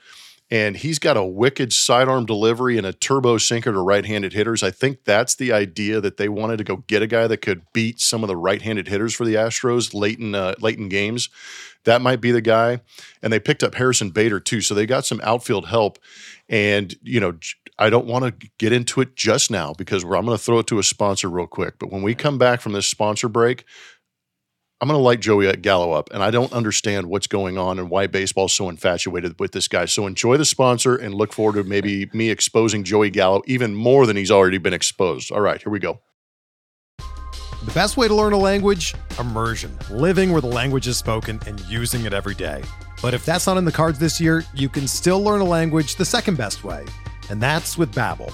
[0.51, 4.63] and he's got a wicked sidearm delivery and a turbo sinker to right-handed hitters.
[4.63, 7.62] I think that's the idea that they wanted to go get a guy that could
[7.71, 11.29] beat some of the right-handed hitters for the Astros late in uh, late in games.
[11.85, 12.81] That might be the guy.
[13.21, 15.99] And they picked up Harrison Bader too, so they got some outfield help.
[16.49, 17.38] And you know,
[17.77, 20.67] I don't want to get into it just now because I'm going to throw it
[20.67, 21.79] to a sponsor real quick.
[21.79, 23.65] But when we come back from this sponsor break,
[24.82, 27.89] I'm going to light Joey Gallo up, and I don't understand what's going on and
[27.89, 29.84] why baseball's so infatuated with this guy.
[29.84, 34.06] So enjoy the sponsor and look forward to maybe me exposing Joey Gallo even more
[34.06, 35.34] than he's already been exposed.
[35.34, 36.00] All right, here we go.
[36.98, 38.96] The best way to learn a language?
[39.20, 39.78] Immersion.
[39.92, 42.63] Living where the language is spoken and using it every day.
[43.02, 45.98] But if that's not in the cards this year, you can still learn a language
[45.98, 46.86] the second best way,
[47.30, 48.34] and that's with Babbel.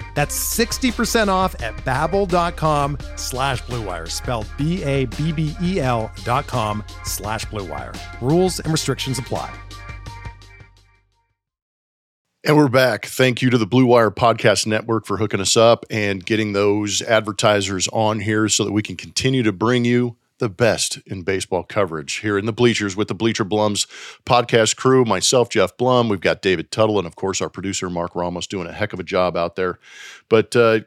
[0.13, 7.97] That's 60% off at babbel.com slash bluewire, spelled B-A-B-B-E-L dot com slash bluewire.
[8.21, 9.53] Rules and restrictions apply.
[12.43, 13.05] And we're back.
[13.05, 17.03] Thank you to the Blue Wire Podcast Network for hooking us up and getting those
[17.03, 21.63] advertisers on here so that we can continue to bring you the best in baseball
[21.63, 23.85] coverage here in the bleachers with the Bleacher Blums
[24.25, 25.05] podcast crew.
[25.05, 26.09] Myself, Jeff Blum.
[26.09, 28.99] We've got David Tuttle, and of course, our producer, Mark Ramos, doing a heck of
[28.99, 29.77] a job out there.
[30.29, 30.79] But, uh,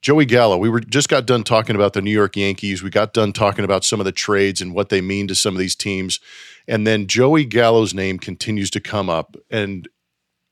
[0.00, 2.82] Joey Gallo, we were just got done talking about the New York Yankees.
[2.82, 5.54] We got done talking about some of the trades and what they mean to some
[5.54, 6.20] of these teams.
[6.68, 9.34] And then Joey Gallo's name continues to come up.
[9.50, 9.88] And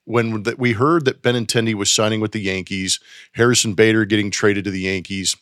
[0.04, 2.98] when we heard that Benintendi was signing with the Yankees,
[3.34, 5.36] Harrison Bader getting traded to the Yankees,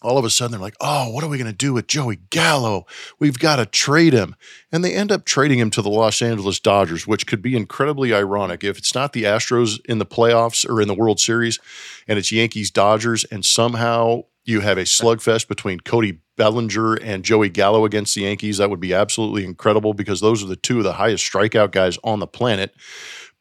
[0.00, 2.16] all of a sudden they're like, oh, what are we going to do with Joey
[2.30, 2.86] Gallo?
[3.18, 4.36] We've got to trade him.
[4.70, 8.14] And they end up trading him to the Los Angeles Dodgers, which could be incredibly
[8.14, 8.62] ironic.
[8.62, 11.58] If it's not the Astros in the playoffs or in the World Series
[12.06, 17.48] and it's Yankees Dodgers, and somehow you have a slugfest between Cody Bellinger and Joey
[17.48, 20.84] Gallo against the Yankees, that would be absolutely incredible because those are the two of
[20.84, 22.72] the highest strikeout guys on the planet.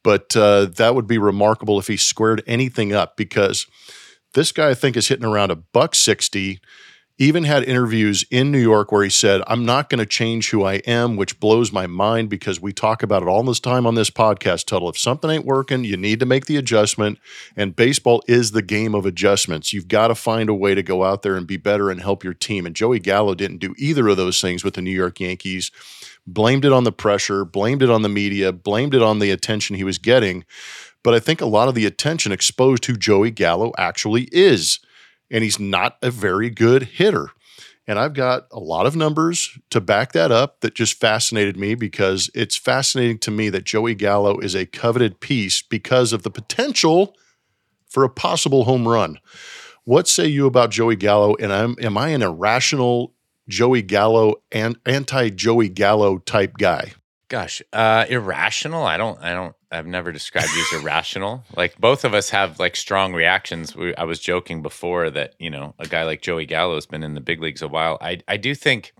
[0.04, 3.68] But uh, that would be remarkable if he squared anything up because–
[4.38, 6.60] this guy, I think, is hitting around a buck 60.
[7.18, 10.64] Even had interviews in New York where he said, I'm not going to change who
[10.64, 13.96] I am, which blows my mind because we talk about it all this time on
[13.96, 14.90] this podcast, Tuttle.
[14.90, 17.18] If something ain't working, you need to make the adjustment.
[17.56, 19.74] And baseball is the game of adjustments.
[19.74, 22.24] You've got to find a way to go out there and be better and help
[22.24, 22.68] your team.
[22.68, 25.72] And Joey Gallo didn't do either of those things with the New York Yankees.
[26.28, 29.78] Blamed it on the pressure, blamed it on the media, blamed it on the attention
[29.78, 30.46] he was getting.
[31.08, 34.80] But I think a lot of the attention exposed who Joey Gallo actually is.
[35.32, 37.30] And he's not a very good hitter.
[37.88, 41.76] And I've got a lot of numbers to back that up that just fascinated me
[41.76, 46.30] because it's fascinating to me that Joey Gallo is a coveted piece because of the
[46.30, 47.16] potential
[47.88, 49.18] for a possible home run.
[49.86, 51.36] What say you about Joey Gallo?
[51.40, 53.14] And I'm, am I an irrational
[53.48, 56.96] Joey Gallo and anti Joey Gallo type guy?
[57.30, 58.86] Gosh, uh, irrational.
[58.86, 59.22] I don't.
[59.22, 59.54] I don't.
[59.70, 61.44] I've never described you as irrational.
[61.56, 63.76] Like both of us have like strong reactions.
[63.76, 67.04] We, I was joking before that you know a guy like Joey Gallo has been
[67.04, 67.98] in the big leagues a while.
[68.00, 68.94] I I do think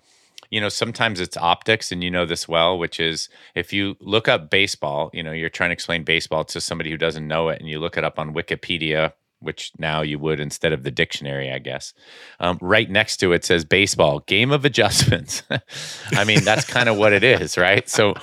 [0.50, 4.28] you know sometimes it's optics and you know this well which is if you look
[4.28, 7.60] up baseball you know you're trying to explain baseball to somebody who doesn't know it
[7.60, 11.52] and you look it up on wikipedia which now you would instead of the dictionary,
[11.52, 11.94] I guess.
[12.40, 15.44] Um, right next to it says baseball, game of adjustments.
[16.12, 17.88] I mean, that's kind of what it is, right?
[17.90, 18.16] So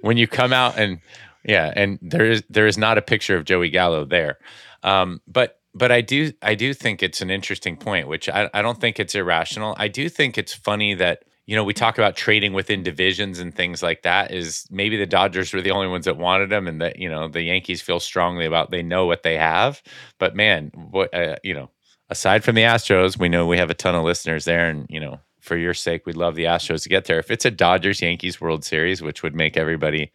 [0.00, 1.00] when you come out and
[1.44, 4.38] yeah, and there is there is not a picture of Joey Gallo there,
[4.82, 8.62] um, but but I do I do think it's an interesting point, which I, I
[8.62, 9.74] don't think it's irrational.
[9.78, 13.54] I do think it's funny that you know, we talk about trading within divisions and
[13.54, 14.30] things like that.
[14.30, 17.28] Is maybe the Dodgers were the only ones that wanted him, and that you know
[17.28, 19.82] the Yankees feel strongly about they know what they have.
[20.18, 21.70] But man, what uh, you know,
[22.10, 25.00] aside from the Astros, we know we have a ton of listeners there, and you
[25.00, 27.18] know, for your sake, we'd love the Astros to get there.
[27.18, 30.12] If it's a Dodgers Yankees World Series, which would make everybody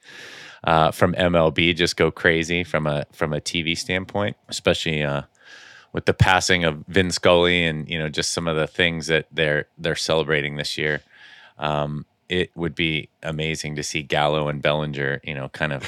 [0.64, 5.24] uh, from MLB just go crazy from a from a TV standpoint, especially uh,
[5.92, 9.28] with the passing of Vin Scully and you know just some of the things that
[9.30, 11.02] they're they're celebrating this year
[11.58, 15.84] um, it would be amazing to see Gallo and Bellinger, you know, kind of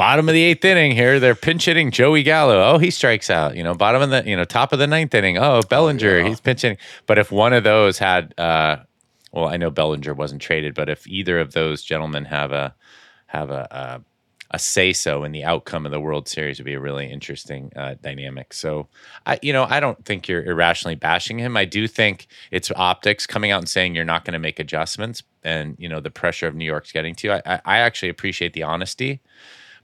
[0.00, 2.62] bottom of the eighth inning here, they're pinch hitting Joey Gallo.
[2.62, 3.54] Oh, he strikes out.
[3.54, 5.36] You know, bottom of the you know top of the ninth inning.
[5.36, 6.28] Oh, Bellinger, yeah.
[6.28, 6.78] he's pinch hitting.
[7.06, 8.78] But if one of those had, uh,
[9.30, 12.74] well, I know Bellinger wasn't traded, but if either of those gentlemen have a
[13.26, 14.02] have a,
[14.50, 17.72] a say so in the outcome of the World Series would be a really interesting
[17.76, 18.52] uh, dynamic.
[18.52, 18.88] So,
[19.26, 21.56] I you know I don't think you're irrationally bashing him.
[21.56, 25.22] I do think it's optics coming out and saying you're not going to make adjustments,
[25.44, 27.32] and you know the pressure of New York's getting to you.
[27.34, 29.20] I, I actually appreciate the honesty.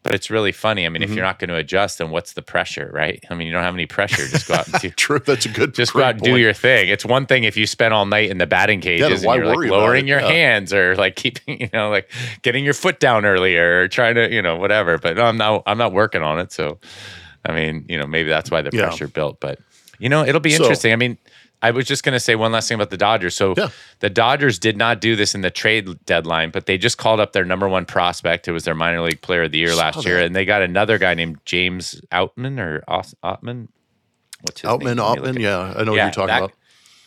[0.07, 0.87] But it's really funny.
[0.87, 1.17] I mean, if Mm-hmm.
[1.17, 3.23] you're not going to adjust, then what's the pressure, right?
[3.31, 4.27] I mean, you don't have any pressure.
[4.27, 5.19] Just go out and do, True.
[5.19, 5.75] That's a good.
[5.75, 6.89] just go out and do your thing.
[6.89, 9.57] It's one thing if you spend all night in the batting cages why and you're
[9.57, 10.29] like lowering your Yeah.
[10.29, 12.11] hands or like keeping, you know, like
[12.43, 14.99] getting your foot down earlier or trying to, you know, whatever.
[14.99, 16.53] But I'm not, I'm not working on it.
[16.53, 16.79] So,
[17.45, 18.87] I mean, you know, maybe that's why the Yeah.
[18.87, 19.41] pressure built.
[19.41, 19.59] But
[19.99, 20.93] you know, it'll be So- interesting.
[20.93, 21.17] I mean,
[21.63, 23.35] I was just going to say one last thing about the Dodgers.
[23.35, 23.69] So Yeah.
[24.01, 27.33] the Dodgers did not do this in the trade deadline, but they just called up
[27.33, 30.21] their number one prospect, who was their minor league player of the year last year,
[30.21, 33.69] and they got another guy named James Outman or Ottman.
[34.43, 34.97] What's his Outman, name?
[34.97, 35.37] Let me look Ottman.
[35.37, 36.53] it- Yeah, I know what you're talking that- about.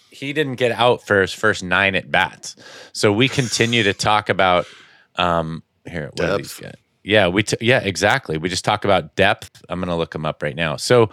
[0.10, 2.56] he didn't get out for his first nine at bats.
[2.92, 4.66] So we continue to talk about
[5.16, 6.76] um here what are these Depth.
[7.04, 8.38] Yeah, we t- yeah, exactly.
[8.38, 9.64] We just talk about depth.
[9.70, 10.76] I'm going to look them up right now.
[10.76, 11.10] So,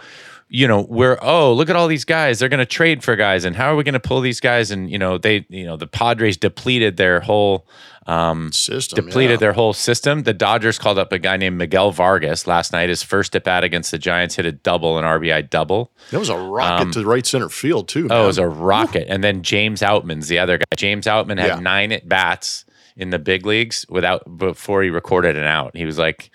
[0.49, 2.39] you know, we're oh, look at all these guys.
[2.39, 4.71] They're going to trade for guys and how are we going to pull these guys
[4.71, 7.67] and you know, they you know, the Padres depleted their whole
[8.05, 9.37] um System depleted yeah.
[9.37, 10.23] their whole system.
[10.23, 12.87] The Dodgers called up a guy named Miguel Vargas last night.
[12.87, 15.91] His first at bat against the Giants hit a double, an RBI double.
[16.11, 18.05] That was a rocket to the right center field too.
[18.05, 19.07] Um, Oh, it was a rocket.
[19.11, 20.63] And then James Outman's the other guy.
[20.77, 21.59] James Outman had Yeah.
[21.59, 22.63] nine at bats
[22.95, 25.75] in the big leagues without before he recorded an out.
[25.75, 26.31] He was like,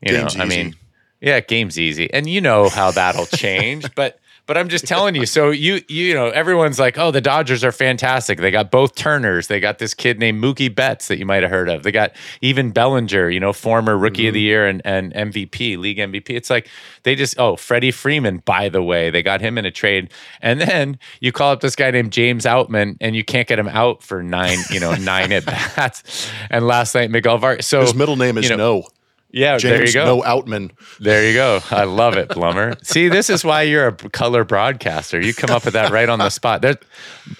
[0.00, 0.74] you Game's know, I mean,
[1.22, 2.12] yeah, game's easy.
[2.12, 3.86] And you know how that'll change.
[3.94, 7.62] but but I'm just telling you, so you you know, everyone's like, oh, the Dodgers
[7.62, 8.40] are fantastic.
[8.40, 9.46] They got both Turners.
[9.46, 11.84] They got this kid named Mookie Betts that you might have heard of.
[11.84, 14.44] They got even Bellinger, you know, former rookie of the Mm-hmm.
[14.44, 16.30] year and, and MVP, league MVP.
[16.30, 16.68] It's like
[17.04, 20.10] they just oh, Freddie Freeman, by the way, they got him in a trade.
[20.42, 23.68] And then you call up this guy named James Outman and you can't get him
[23.68, 26.28] out for nine, you know, nine at bats.
[26.50, 27.68] And last night, Miguel Vargas.
[27.68, 28.88] So His middle name is you know, No.
[29.32, 30.04] Yeah, there you James go.
[30.04, 30.70] No Outman.
[31.00, 31.60] There you go.
[31.70, 32.76] I love it, Blummer.
[32.86, 35.20] See, this is why you're a color broadcaster.
[35.20, 36.62] You come up with that right on the spot.
[36.62, 36.76] There,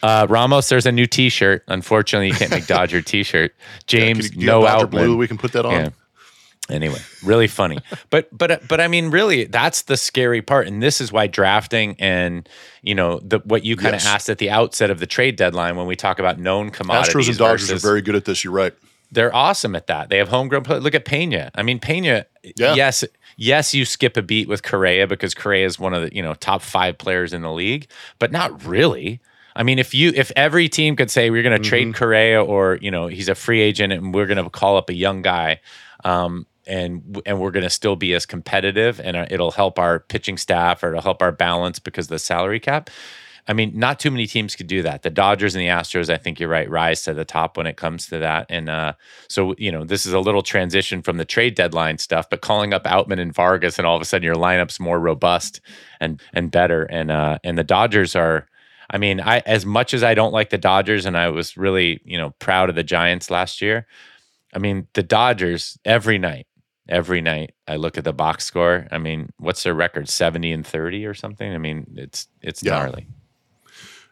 [0.03, 1.65] uh, Ramos, there's a new T-shirt.
[1.69, 3.55] Unfortunately, you can't make Dodger T-shirt.
[3.87, 4.87] James, Can you- no Dr.
[4.87, 5.17] Blue.
[5.17, 5.73] We can put that on.
[5.73, 5.89] Yeah.
[6.71, 7.79] Anyway, really funny.
[8.11, 11.97] But but but I mean, really, that's the scary part, and this is why drafting
[11.99, 12.49] and
[12.83, 14.07] you know the what you kind of Yes.
[14.07, 17.15] asked at the outset of the trade deadline when we talk about known commodities.
[17.15, 18.45] Astros and Dodgers versus- are very good at this.
[18.45, 18.75] You're right.
[19.13, 20.09] They're awesome at that.
[20.09, 20.65] They have homegrown.
[20.65, 21.51] play- Look at Pena.
[21.55, 22.27] I mean, Pena.
[22.43, 22.75] Yeah.
[22.75, 23.05] Yes,
[23.37, 26.35] yes, you skip a beat with Correa because Correa is one of the you know
[26.35, 27.87] top five players in the league,
[28.19, 29.21] but not really.
[29.55, 32.79] I mean, if you if every team could say we're going to trade Correa or
[32.81, 35.61] you know he's a free agent and we're going to call up a young guy,
[36.05, 40.01] um, and and we're going to still be as competitive and uh, it'll help our
[40.01, 42.89] pitching staff or it'll help our balance because of the salary cap.
[43.49, 45.03] I mean, not too many teams could do that.
[45.03, 47.77] The Dodgers and the Astros, I think you're right, rise to the top when it
[47.77, 48.47] comes to that.
[48.49, 48.93] And uh,
[49.29, 52.73] so, you know, this is a little transition from the trade deadline stuff, but calling
[52.73, 55.61] up Outman and Vargas, and all of a sudden your lineup's more robust
[56.01, 56.85] and and better.
[56.85, 58.47] And uh, and the Dodgers are.
[58.91, 62.01] I mean, I as much as I don't like the Dodgers, and I was really,
[62.05, 63.87] you know, proud of the Giants last year.
[64.55, 66.47] I mean, the Dodgers every night,
[66.89, 68.87] every night, I look at the box score.
[68.93, 70.09] I mean, what's their record?
[70.11, 71.53] Seventy and thirty or something.
[71.53, 72.73] I mean, it's it's Yeah.
[72.73, 73.07] gnarly.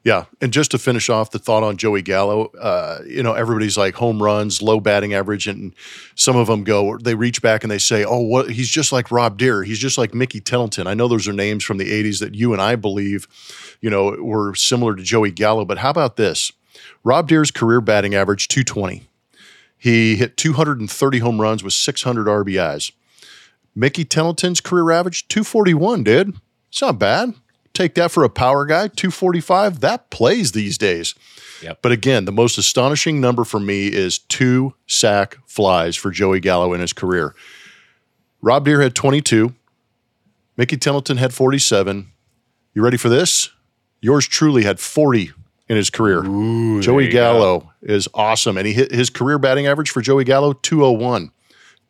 [0.03, 3.77] Yeah, and just to finish off the thought on Joey Gallo, uh, you know, everybody's
[3.77, 5.75] like home runs, low batting average, and
[6.15, 8.51] some of them go, they reach back and they say, "Oh, what?
[8.51, 9.63] He's just like Rob Deer.
[9.63, 12.55] He's just like Mickey Tettleton." I know those are names from the '80s that you
[12.55, 13.29] and I believe,
[13.83, 15.67] you know, were similar to Joey Gallo.
[15.67, 16.51] But how about this?
[17.05, 19.03] Rob Deer's career batting average 220.
[19.77, 22.93] He hit 230 home runs with 600 RBIs.
[23.75, 26.37] Mickey Tettleton's career average 241, dude.
[26.71, 27.35] It's not bad.
[27.73, 29.81] Take that for a power guy, 245.
[29.81, 31.15] That plays these days.
[31.63, 31.79] Yep.
[31.83, 36.73] But again, the most astonishing number for me is two sack flies for Joey Gallo
[36.73, 37.35] in his career.
[38.43, 39.55] Rob Deer had 22.
[40.57, 42.11] Mickey Tettleton had 47.
[42.75, 43.51] You ready for this?
[44.01, 45.33] Yours truly had 40
[45.69, 46.23] in his career.
[46.23, 47.13] Joey you go.
[47.13, 48.57] Gallo is awesome.
[48.57, 51.31] And he hit his career batting average for Joey Gallo, 201.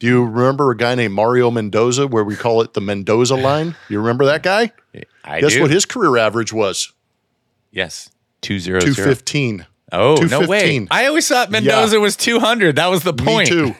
[0.01, 3.77] Do you remember a guy named Mario Mendoza, where we call it the Mendoza line?
[3.89, 4.73] You remember that guy?
[5.23, 5.63] I Guess do.
[5.63, 6.93] what his career average was?
[7.71, 8.11] yes,
[8.41, 8.95] two zero zero.
[8.95, 9.67] 215.
[9.93, 10.87] Oh no way!
[10.91, 12.77] I always thought Mendoza was two hundred.
[12.77, 13.49] That was the Me point.
[13.49, 13.75] too.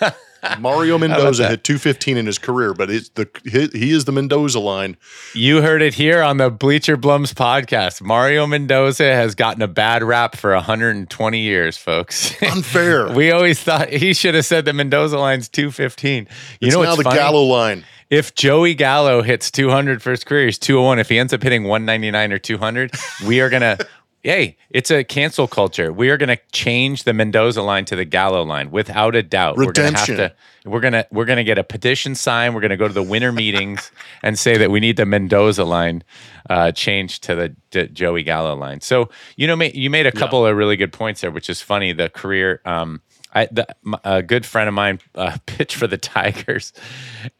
[0.58, 4.60] Mario Mendoza hit 215 in his career, but it's the he, he, is the Mendoza
[4.60, 4.96] line.
[5.34, 8.02] You heard it here on the Bleacher Blums podcast.
[8.02, 12.40] Mario Mendoza has gotten a bad rap for 120 years, folks.
[12.42, 13.12] Unfair.
[13.12, 16.26] we always thought he should have said the Mendoza line's 215.
[16.60, 17.16] You it's know now the funny?
[17.16, 17.84] Gallo line.
[18.10, 20.98] If Joey Gallo hits 200 for his career, he's 201.
[20.98, 22.90] If he ends up hitting 199 or 200,
[23.24, 23.78] we are gonna
[24.22, 25.92] hey, it's a cancel culture.
[25.92, 29.56] We are going to change the Mendoza line to the Gallo line without a doubt.
[29.56, 29.76] Redemption.
[29.76, 30.36] We're going to have to.
[30.64, 32.54] We're gonna we're gonna get a petition signed.
[32.54, 33.90] We're gonna go to the winter meetings
[34.22, 36.04] and say that we need the Mendoza line
[36.50, 38.82] uh, changed to the to Joey Gallo line.
[38.82, 40.50] So you know, you made a couple yeah.
[40.50, 41.92] of really good points there, which is funny.
[41.92, 42.60] The career.
[42.64, 43.00] Um,
[43.32, 43.64] I, the,
[44.02, 46.72] a good friend of mine uh, pitched for the Tigers,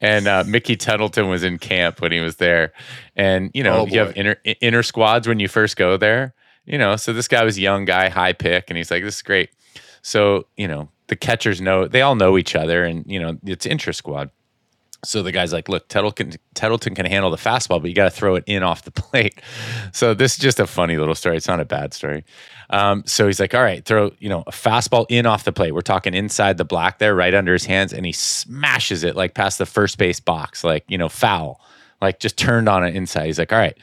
[0.00, 2.72] and uh, Mickey Tettleton was in camp when he was there.
[3.16, 6.32] And you know, oh, you have inner inter squads when you first go there,
[6.70, 9.16] you know, so this guy was a young guy, high pick, and he's like, this
[9.16, 9.50] is great.
[10.02, 13.66] So, you know, the catchers know, they all know each other, and, you know, it's
[13.66, 14.30] intra squad.
[15.04, 18.10] So the guy's like, look, Tettleton, Tettleton can handle the fastball, but you got to
[18.10, 19.40] throw it in off the plate.
[19.92, 21.36] So this is just a funny little story.
[21.36, 22.24] It's not a bad story.
[22.68, 25.74] Um, so he's like, all right, throw, you know, a fastball in off the plate.
[25.74, 29.34] We're talking inside the black there, right under his hands, and he smashes it like
[29.34, 31.60] past the first base box, like, you know, foul,
[32.00, 33.26] like just turned on it inside.
[33.26, 33.76] He's like, all right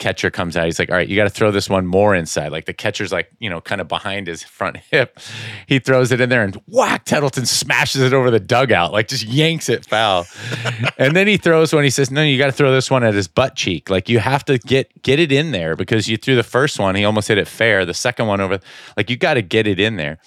[0.00, 0.64] catcher comes out.
[0.64, 2.50] He's like, all right, you got to throw this one more inside.
[2.50, 5.20] Like the catcher's like, you know, kind of behind his front hip.
[5.68, 9.24] He throws it in there and whack, Tettleton smashes it over the dugout, like just
[9.24, 10.26] yanks it foul.
[10.98, 11.84] and then he throws one.
[11.84, 13.88] He says, no, you got to throw this one at his butt cheek.
[13.88, 16.96] Like you have to get get it in there because you threw the first one.
[16.96, 17.84] He almost hit it fair.
[17.84, 18.58] The second one over,
[18.96, 20.18] like you got to get it in there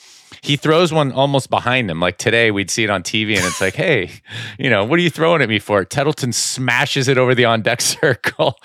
[0.43, 2.01] he throws one almost behind him.
[2.01, 4.11] Like today, we'd see it on TV, and it's like, hey,
[4.59, 5.85] you know, what are you throwing at me for?
[5.85, 8.59] Tettleton smashes it over the on deck circle,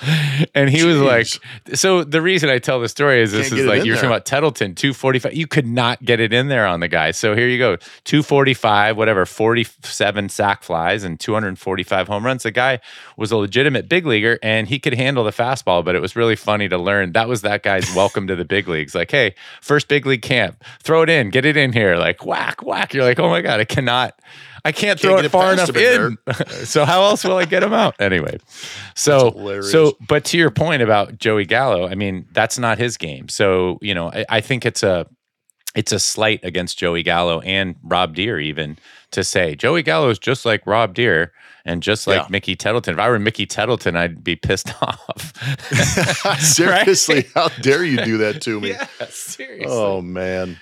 [0.55, 0.87] and he Jeez.
[0.87, 3.95] was like, so the reason I tell the story is this Can't is like you're
[3.95, 4.03] there.
[4.03, 5.35] talking about Tettleton, two forty five.
[5.35, 7.13] You could not get it in there on the guy.
[7.13, 11.57] So here you go, two forty five, whatever, forty seven sac flies and two hundred
[11.61, 12.43] forty five home runs.
[12.43, 12.81] The guy
[13.17, 15.85] was a legitimate big leaguer, and he could handle the fastball.
[15.85, 18.67] But it was really funny to learn that was that guy's welcome to the big
[18.67, 18.97] leagues.
[18.97, 22.63] Like, hey, first big league camp, throw it in, get it in here, like whack,
[22.63, 22.95] whack.
[22.95, 24.19] You're like, oh my god, I cannot,
[24.65, 26.17] I can't, can't throw it far enough in.
[26.65, 28.39] so how else will I get him out anyway?
[28.95, 33.29] So so, but to your point about Joey Gallo, I mean, that's not his game.
[33.29, 35.07] So you know, I, I think it's a
[35.75, 38.79] it's a slight against Joey Gallo and Rob Deer even
[39.11, 41.33] to say Joey Gallo is just like Rob Deer
[41.65, 42.27] and just like yeah.
[42.31, 42.95] Mickey Tettleton.
[42.95, 45.35] If I were Mickey Tettleton, I'd be pissed off.
[46.41, 47.31] seriously, right?
[47.35, 48.71] how dare you do that to me?
[48.71, 49.67] Yeah, seriously.
[49.69, 50.59] Oh man.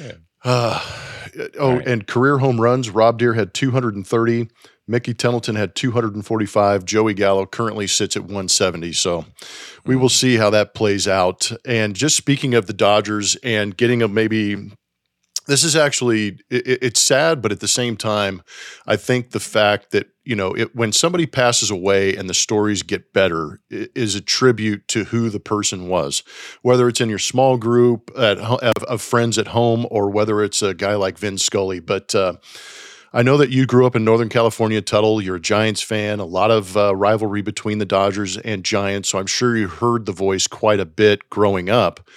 [0.00, 0.12] Yeah.
[0.44, 0.80] Uh,
[1.58, 1.86] oh, right.
[1.86, 2.90] and career home runs.
[2.90, 4.48] Rob Deer had 230.
[4.88, 6.84] Mickey Tettleton had 245.
[6.84, 8.92] Joey Gallo currently sits at 170.
[8.92, 9.24] So
[9.86, 11.52] we will see how that plays out.
[11.64, 14.72] And just speaking of the Dodgers and getting a maybe
[15.52, 18.42] this is actually it, it's sad but at the same time
[18.86, 22.82] i think the fact that you know it, when somebody passes away and the stories
[22.82, 26.22] get better is a tribute to who the person was
[26.62, 30.62] whether it's in your small group at, of, of friends at home or whether it's
[30.62, 32.34] a guy like vin scully but uh,
[33.14, 35.20] I know that you grew up in Northern California, Tuttle.
[35.20, 39.10] You're a Giants fan, a lot of uh, rivalry between the Dodgers and Giants.
[39.10, 42.08] So I'm sure you heard the voice quite a bit growing up.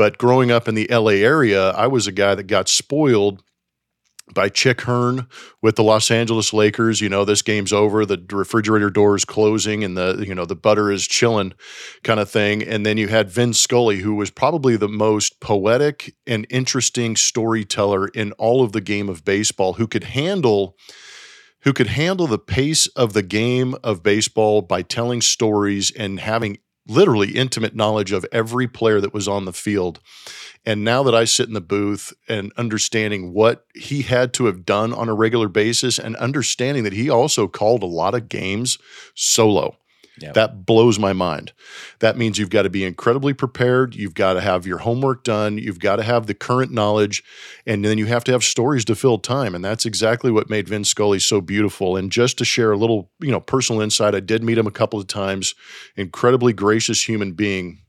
[0.00, 3.42] But growing up in the LA area, I was a guy that got spoiled
[4.32, 5.26] by Chick Hearn
[5.60, 7.02] with the Los Angeles Lakers.
[7.02, 10.56] You know, this game's over, the refrigerator door is closing, and the you know the
[10.56, 11.52] butter is chilling,
[12.02, 12.62] kind of thing.
[12.62, 18.08] And then you had Vin Scully, who was probably the most poetic and interesting storyteller
[18.08, 20.78] in all of the game of baseball, who could handle
[21.64, 26.56] who could handle the pace of the game of baseball by telling stories and having
[26.90, 30.00] literally intimate knowledge of every player that was on the field.
[30.66, 34.66] And now that I sit in the booth and understanding what he had to have
[34.66, 38.76] done on a regular basis and understanding that he also called a lot of games
[39.14, 39.76] solo.
[40.20, 40.34] Yep.
[40.34, 41.52] That blows my mind.
[42.00, 43.94] That means you've got to be incredibly prepared.
[43.94, 45.58] You've got to have your homework done.
[45.58, 47.24] You've got to have the current knowledge.
[47.66, 49.54] And then you have to have stories to fill time.
[49.54, 51.96] And that's exactly what made Vin Scully so beautiful.
[51.96, 54.72] And just to share a little, you know, personal insight, I did meet him a
[54.72, 55.54] couple of times.
[55.96, 57.80] Incredibly gracious human being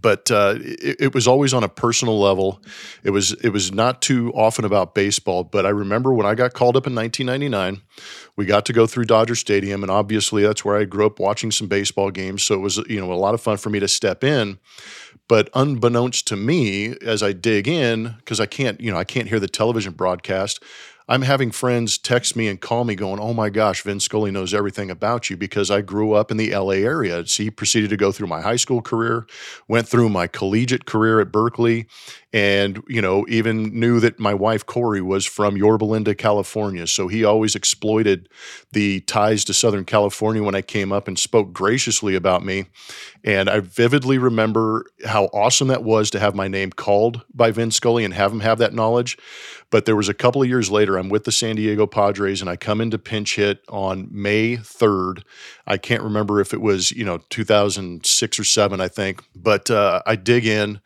[0.00, 2.62] but uh, it, it, was always on a personal level.
[3.02, 5.44] It was it was not too often about baseball.
[5.44, 7.82] But I remember when I got called up in 1999,
[8.36, 11.50] we got to go through Dodger Stadium, and obviously that's where I grew up watching
[11.50, 12.42] some baseball games.
[12.42, 14.58] So it was you know a lot of fun for me to step in.
[15.28, 19.28] But unbeknownst to me, as I dig in, because I can't you know I can't
[19.28, 20.62] hear the television broadcast.
[21.12, 24.54] I'm having friends text me and call me going, "Oh my gosh, Vin Scully knows
[24.54, 27.98] everything about you because I grew up in the LA area." So he proceeded to
[27.98, 29.26] go through my high school career,
[29.68, 31.86] went through my collegiate career at Berkeley,
[32.32, 36.86] and you know even knew that my wife Corey was from Yorba Linda, California.
[36.86, 38.28] So he always exploited
[38.72, 42.66] the ties to Southern California when I came up and spoke graciously about me.
[43.24, 47.70] And I vividly remember how awesome that was to have my name called by Vin
[47.70, 49.18] Scully and have him have that knowledge.
[49.70, 52.50] But there was a couple of years later, I'm with the San Diego Padres and
[52.50, 55.22] I come into pinch hit on May 3rd.
[55.66, 60.02] I can't remember if it was, you know, 2006 or 7, I think, but uh,
[60.04, 60.80] I dig in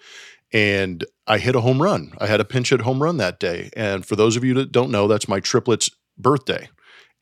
[0.52, 2.12] and I hit a home run.
[2.18, 3.70] I had a pinch hit home run that day.
[3.76, 6.68] And for those of you that don't know, that's my triplet's birthday.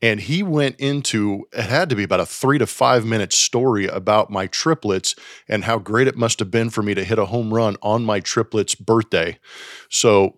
[0.01, 3.87] And he went into it had to be about a three to five minute story
[3.87, 5.15] about my triplets
[5.47, 8.03] and how great it must have been for me to hit a home run on
[8.03, 9.39] my triplets' birthday.
[9.89, 10.37] So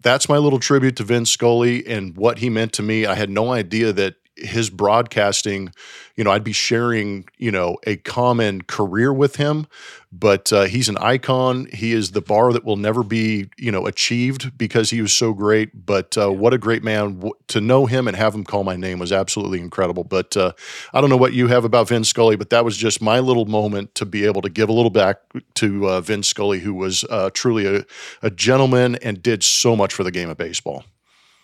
[0.00, 3.06] that's my little tribute to Vince Scully and what he meant to me.
[3.06, 5.72] I had no idea that his broadcasting,
[6.16, 9.66] you know, I'd be sharing, you know, a common career with him,
[10.10, 11.66] but uh, he's an icon.
[11.72, 15.32] He is the bar that will never be, you know, achieved because he was so
[15.32, 15.86] great.
[15.86, 18.98] But uh, what a great man to know him and have him call my name
[18.98, 20.04] was absolutely incredible.
[20.04, 20.52] But uh,
[20.92, 23.46] I don't know what you have about Vin Scully, but that was just my little
[23.46, 25.20] moment to be able to give a little back
[25.54, 27.84] to uh, Vin Scully, who was uh, truly a,
[28.22, 30.84] a gentleman and did so much for the game of baseball.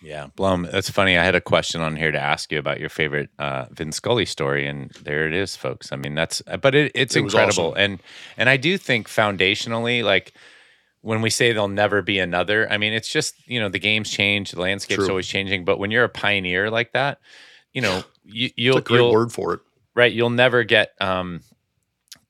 [0.01, 0.69] Yeah, Blum.
[0.71, 1.17] That's funny.
[1.17, 4.27] I had a question on here to ask you about your favorite uh, Vin Scully
[4.27, 5.91] story, and there it is, folks.
[5.91, 7.83] I mean, that's but it, it's it incredible, awesome.
[7.83, 8.03] and
[8.37, 10.35] and I do think foundationally, like
[11.01, 14.11] when we say there'll never be another, I mean, it's just you know the game's
[14.11, 15.11] change, the landscape's True.
[15.11, 17.19] always changing, but when you're a pioneer like that,
[17.73, 19.61] you know, you, you'll a great you'll, word for it,
[19.97, 20.13] right?
[20.13, 21.41] You'll never get um,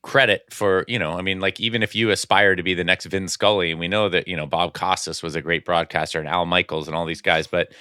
[0.03, 3.07] credit for you know i mean like even if you aspire to be the next
[3.07, 6.29] vin scully and we know that you know bob costas was a great broadcaster and
[6.29, 7.73] al michaels and all these guys but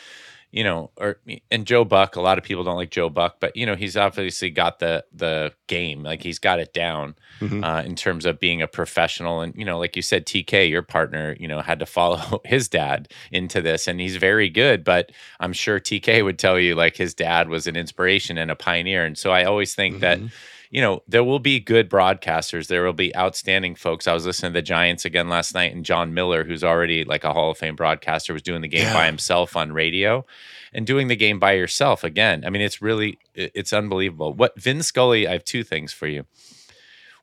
[0.51, 1.19] you know or
[1.51, 3.95] and joe buck a lot of people don't like joe buck but you know he's
[3.95, 7.63] obviously got the the game like he's got it down mm-hmm.
[7.63, 10.81] uh, in terms of being a professional and you know like you said tk your
[10.81, 15.11] partner you know had to follow his dad into this and he's very good but
[15.39, 19.03] i'm sure tk would tell you like his dad was an inspiration and a pioneer
[19.05, 20.23] and so i always think mm-hmm.
[20.23, 20.31] that
[20.69, 22.67] you know, there will be good broadcasters.
[22.67, 24.07] There will be outstanding folks.
[24.07, 27.23] I was listening to the Giants again last night, and Jon Miller, who's already like
[27.23, 28.93] a Hall of Fame broadcaster, was doing the game yeah.
[28.93, 30.25] by himself on radio
[30.73, 32.43] and doing the game by yourself again.
[32.45, 34.33] I mean, it's really, it's unbelievable.
[34.33, 36.25] What Vin Scully, I have two things for you.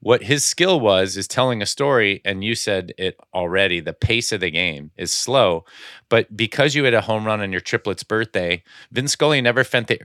[0.01, 3.80] What his skill was is telling a story, and you said it already.
[3.80, 5.64] The pace of the game is slow,
[6.11, 9.86] but because you had a home run on your triplet's birthday, Vin Scully never felt
[9.86, 10.01] the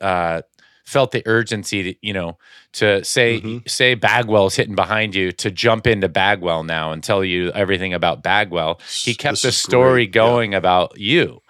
[0.00, 0.40] uh,
[0.84, 2.38] felt the urgency to, you know,
[2.72, 3.58] to say mm-hmm.
[3.66, 8.22] say Bagwell's hitting behind you to jump into Bagwell now and tell you everything about
[8.22, 8.80] Bagwell.
[8.90, 10.12] He kept this the story great.
[10.12, 10.58] going yeah.
[10.58, 11.40] about you.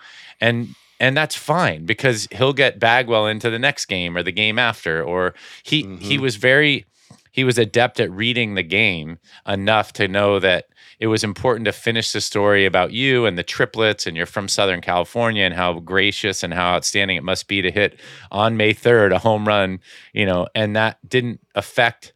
[0.41, 4.59] And and that's fine because he'll get Bagwell into the next game or the game
[4.59, 5.97] after or he mm-hmm.
[5.97, 6.85] he was very
[7.33, 10.67] he was adept at reading the game enough to know that
[11.03, 14.47] it was important to finish the story about you and the triplets and you're from
[14.47, 17.99] Southern California and how gracious and how outstanding it must be to hit
[18.31, 19.81] on May 3rd a home run,
[20.13, 22.13] you know, and that didn't affect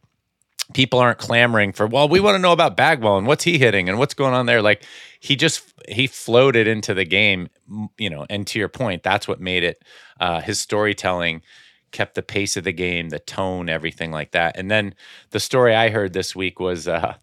[0.73, 3.89] people aren't clamoring for, well, we want to know about Bagwell and what's he hitting
[3.89, 4.61] and what's going on there.
[4.61, 4.85] Like
[5.19, 7.49] he just he floated into the game,
[7.97, 9.83] you know, and to your point, that's what made it
[10.21, 11.41] uh his storytelling
[11.91, 14.55] kept the pace of the game, the tone, everything like that.
[14.55, 14.95] And then
[15.31, 17.15] the story I heard this week was uh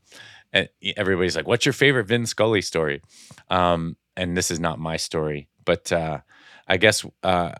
[0.54, 3.02] and everybody's like, "What's your favorite Vin Scully story?"
[3.50, 6.20] Um, and this is not my story, but uh,
[6.66, 7.52] I guess uh,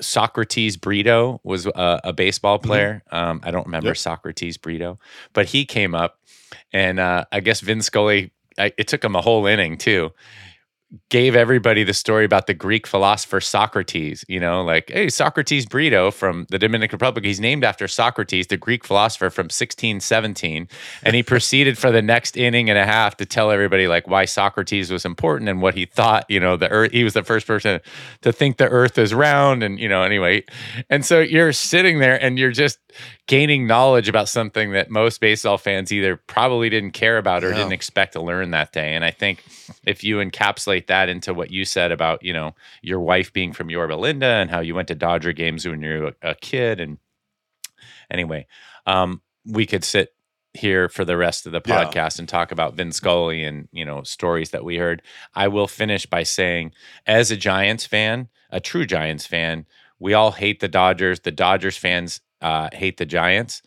[0.00, 2.68] Socrates Brito was a, a baseball mm-hmm.
[2.68, 3.02] player.
[3.12, 3.30] Mm-hmm.
[3.30, 3.96] Um, I don't remember yep.
[3.96, 5.00] Socrates Brito,
[5.32, 6.20] but he came up,
[6.72, 8.30] and uh, I guess Vin Scully.
[8.58, 10.12] I, it took him a whole inning too
[11.08, 16.10] gave everybody the story about the Greek philosopher Socrates, you know, like, hey, Socrates Brito
[16.10, 20.68] from the Dominican Republic, he's named after Socrates, the Greek philosopher from 1617.
[21.02, 24.26] And he proceeded for the next inning and a half to tell everybody like why
[24.26, 27.46] Socrates was important and what he thought, you know, the earth, he was the first
[27.46, 27.80] person
[28.20, 29.62] to think the earth is round.
[29.62, 30.44] And, you know, anyway.
[30.90, 32.78] And so you're sitting there and you're just
[33.26, 37.56] gaining knowledge about something that most baseball fans either probably didn't care about or yeah.
[37.56, 38.94] didn't expect to learn that day.
[38.94, 39.42] And I think
[39.86, 43.70] if you encapsulate that into what you said about, you know, your wife being from
[43.70, 46.80] Yorba Linda and how you went to Dodger games when you were a kid.
[46.80, 46.98] And
[48.10, 48.46] anyway,
[48.86, 50.14] um, we could sit
[50.54, 52.20] here for the rest of the podcast yeah.
[52.22, 55.02] and talk about Vin Scully and, you know, stories that we heard.
[55.34, 56.72] I will finish by saying,
[57.06, 59.66] as a Giants fan, a true Giants fan,
[59.98, 61.20] we all hate the Dodgers.
[61.20, 63.62] The Dodgers fans uh, hate the Giants.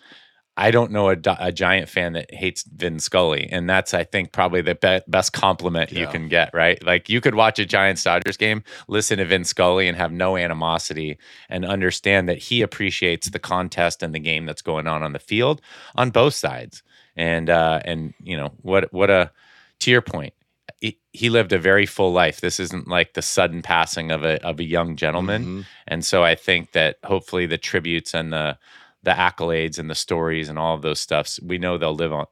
[0.57, 4.31] I don't know a, a, giant fan that hates Vin Scully, and that's I think
[4.31, 6.01] probably the be- best compliment yeah.
[6.01, 6.51] you can get.
[6.53, 10.13] Right, like you could watch a Giants Dodgers game, listen to Vin Scully, and have
[10.13, 11.17] no animosity,
[11.49, 15.19] and understand that he appreciates the contest and the game that's going on on the
[15.19, 15.61] field
[15.95, 16.83] on both sides.
[17.17, 19.31] And uh, and you know what what a
[19.79, 20.33] to your point,
[20.79, 22.41] he, he lived a very full life.
[22.41, 25.61] This isn't like the sudden passing of a of a young gentleman, mm-hmm.
[25.87, 28.57] and so I think that hopefully the tributes and the
[29.05, 32.25] the accolades and the stories and all of those stuffs, we know they'll live on.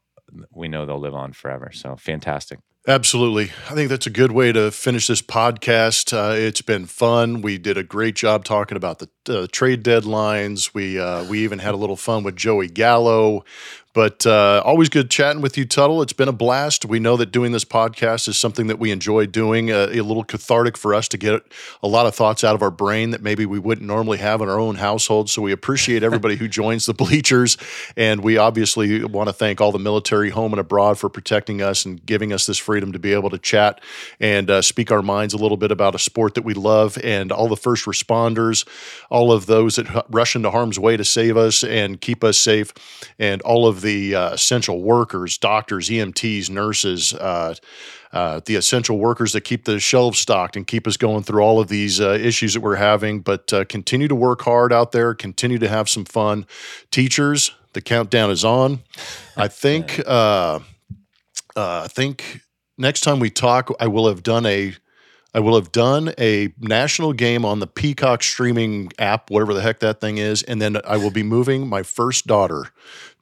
[0.51, 1.71] We know they'll live on forever.
[1.71, 2.59] So fantastic.
[2.86, 3.51] Absolutely.
[3.69, 6.11] I think that's a good way to finish this podcast.
[6.11, 7.41] Uh, it's been fun.
[7.41, 10.74] We did a great job talking about the uh, trade deadlines.
[10.74, 13.43] We uh, we even had a little fun with Joey Gallo.
[13.93, 16.01] But uh, always good chatting with you, Tuttle.
[16.01, 16.84] It's been a blast.
[16.84, 20.24] We know that doing this podcast is something that we enjoy doing, uh, a little
[20.24, 21.43] cathartic for us to get
[21.84, 24.49] a lot of thoughts out of our brain that maybe we wouldn't normally have in
[24.49, 25.30] our own household.
[25.30, 27.55] So we appreciate everybody who joins the bleachers.
[27.95, 31.86] And we obviously want to thank all the military home and abroad for protecting us
[31.86, 33.80] and giving us this freedom to be able to chat
[34.19, 37.32] and uh, speak our minds a little bit about a sport that we love and
[37.32, 38.67] all the first responders,
[39.14, 42.74] all of those that rush into harm's way to save us and keep us safe,
[43.20, 47.53] and all of the uh, essential workers, doctors, EMTs, nurses, uh,
[48.11, 51.59] uh, the essential workers that keep the shelves stocked and keep us going through all
[51.59, 53.20] of these uh, issues that we're having.
[53.20, 56.47] But uh, continue to work hard out there, continue to have some fun.
[56.89, 58.80] Teachers, the countdown is on.
[59.38, 60.01] I think.
[60.07, 60.59] Uh,
[61.55, 62.41] I think
[62.80, 64.74] next time we talk, I will have done a
[65.34, 69.79] I will have done a national game on the Peacock streaming app, whatever the heck
[69.79, 72.69] that thing is, and then I will be moving my first daughter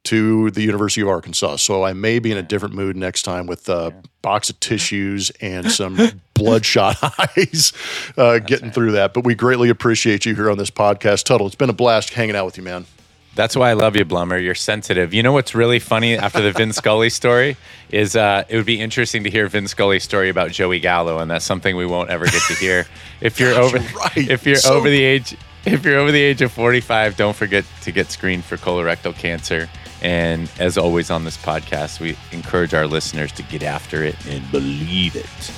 [0.03, 1.57] to the University of Arkansas.
[1.57, 5.31] So I may be in a different mood next time with a box of tissues
[5.41, 6.97] and some bloodshot
[7.37, 7.71] eyes
[8.17, 8.73] uh, getting right.
[8.73, 9.13] through that.
[9.13, 11.25] But we greatly appreciate you here on this podcast.
[11.25, 12.85] Tuttle, it's been a blast hanging out with you, man.
[13.33, 14.41] That's why I love you, Blummer.
[14.43, 15.13] You're sensitive.
[15.13, 17.55] You know what's really funny after the Vin Scully story
[17.89, 21.31] is uh, it would be interesting to hear Vin Scully's story about Joey Gallo, and
[21.31, 22.85] that's something we won't ever get to hear.
[23.21, 24.17] If you're over, right.
[24.17, 27.63] if you're so over the age, if you're over the age of 45, don't forget
[27.81, 29.69] to get screened for colorectal cancer.
[30.01, 34.49] And as always on this podcast, we encourage our listeners to get after it and
[34.49, 35.53] believe it.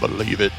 [0.00, 0.52] Believe it.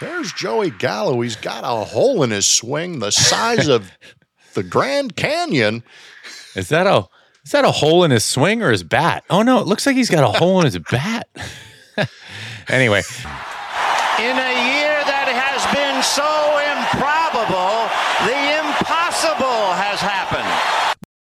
[0.00, 1.20] There's Joey Gallo.
[1.20, 3.90] He's got a hole in his swing the size of
[4.54, 5.82] the Grand Canyon.
[6.54, 7.06] Is that a
[7.44, 9.24] is that a hole in his swing or his bat?
[9.28, 11.28] Oh no, it looks like he's got a hole in his bat.
[12.68, 13.02] anyway.
[14.18, 16.24] In a year that has been so
[16.62, 17.63] improbable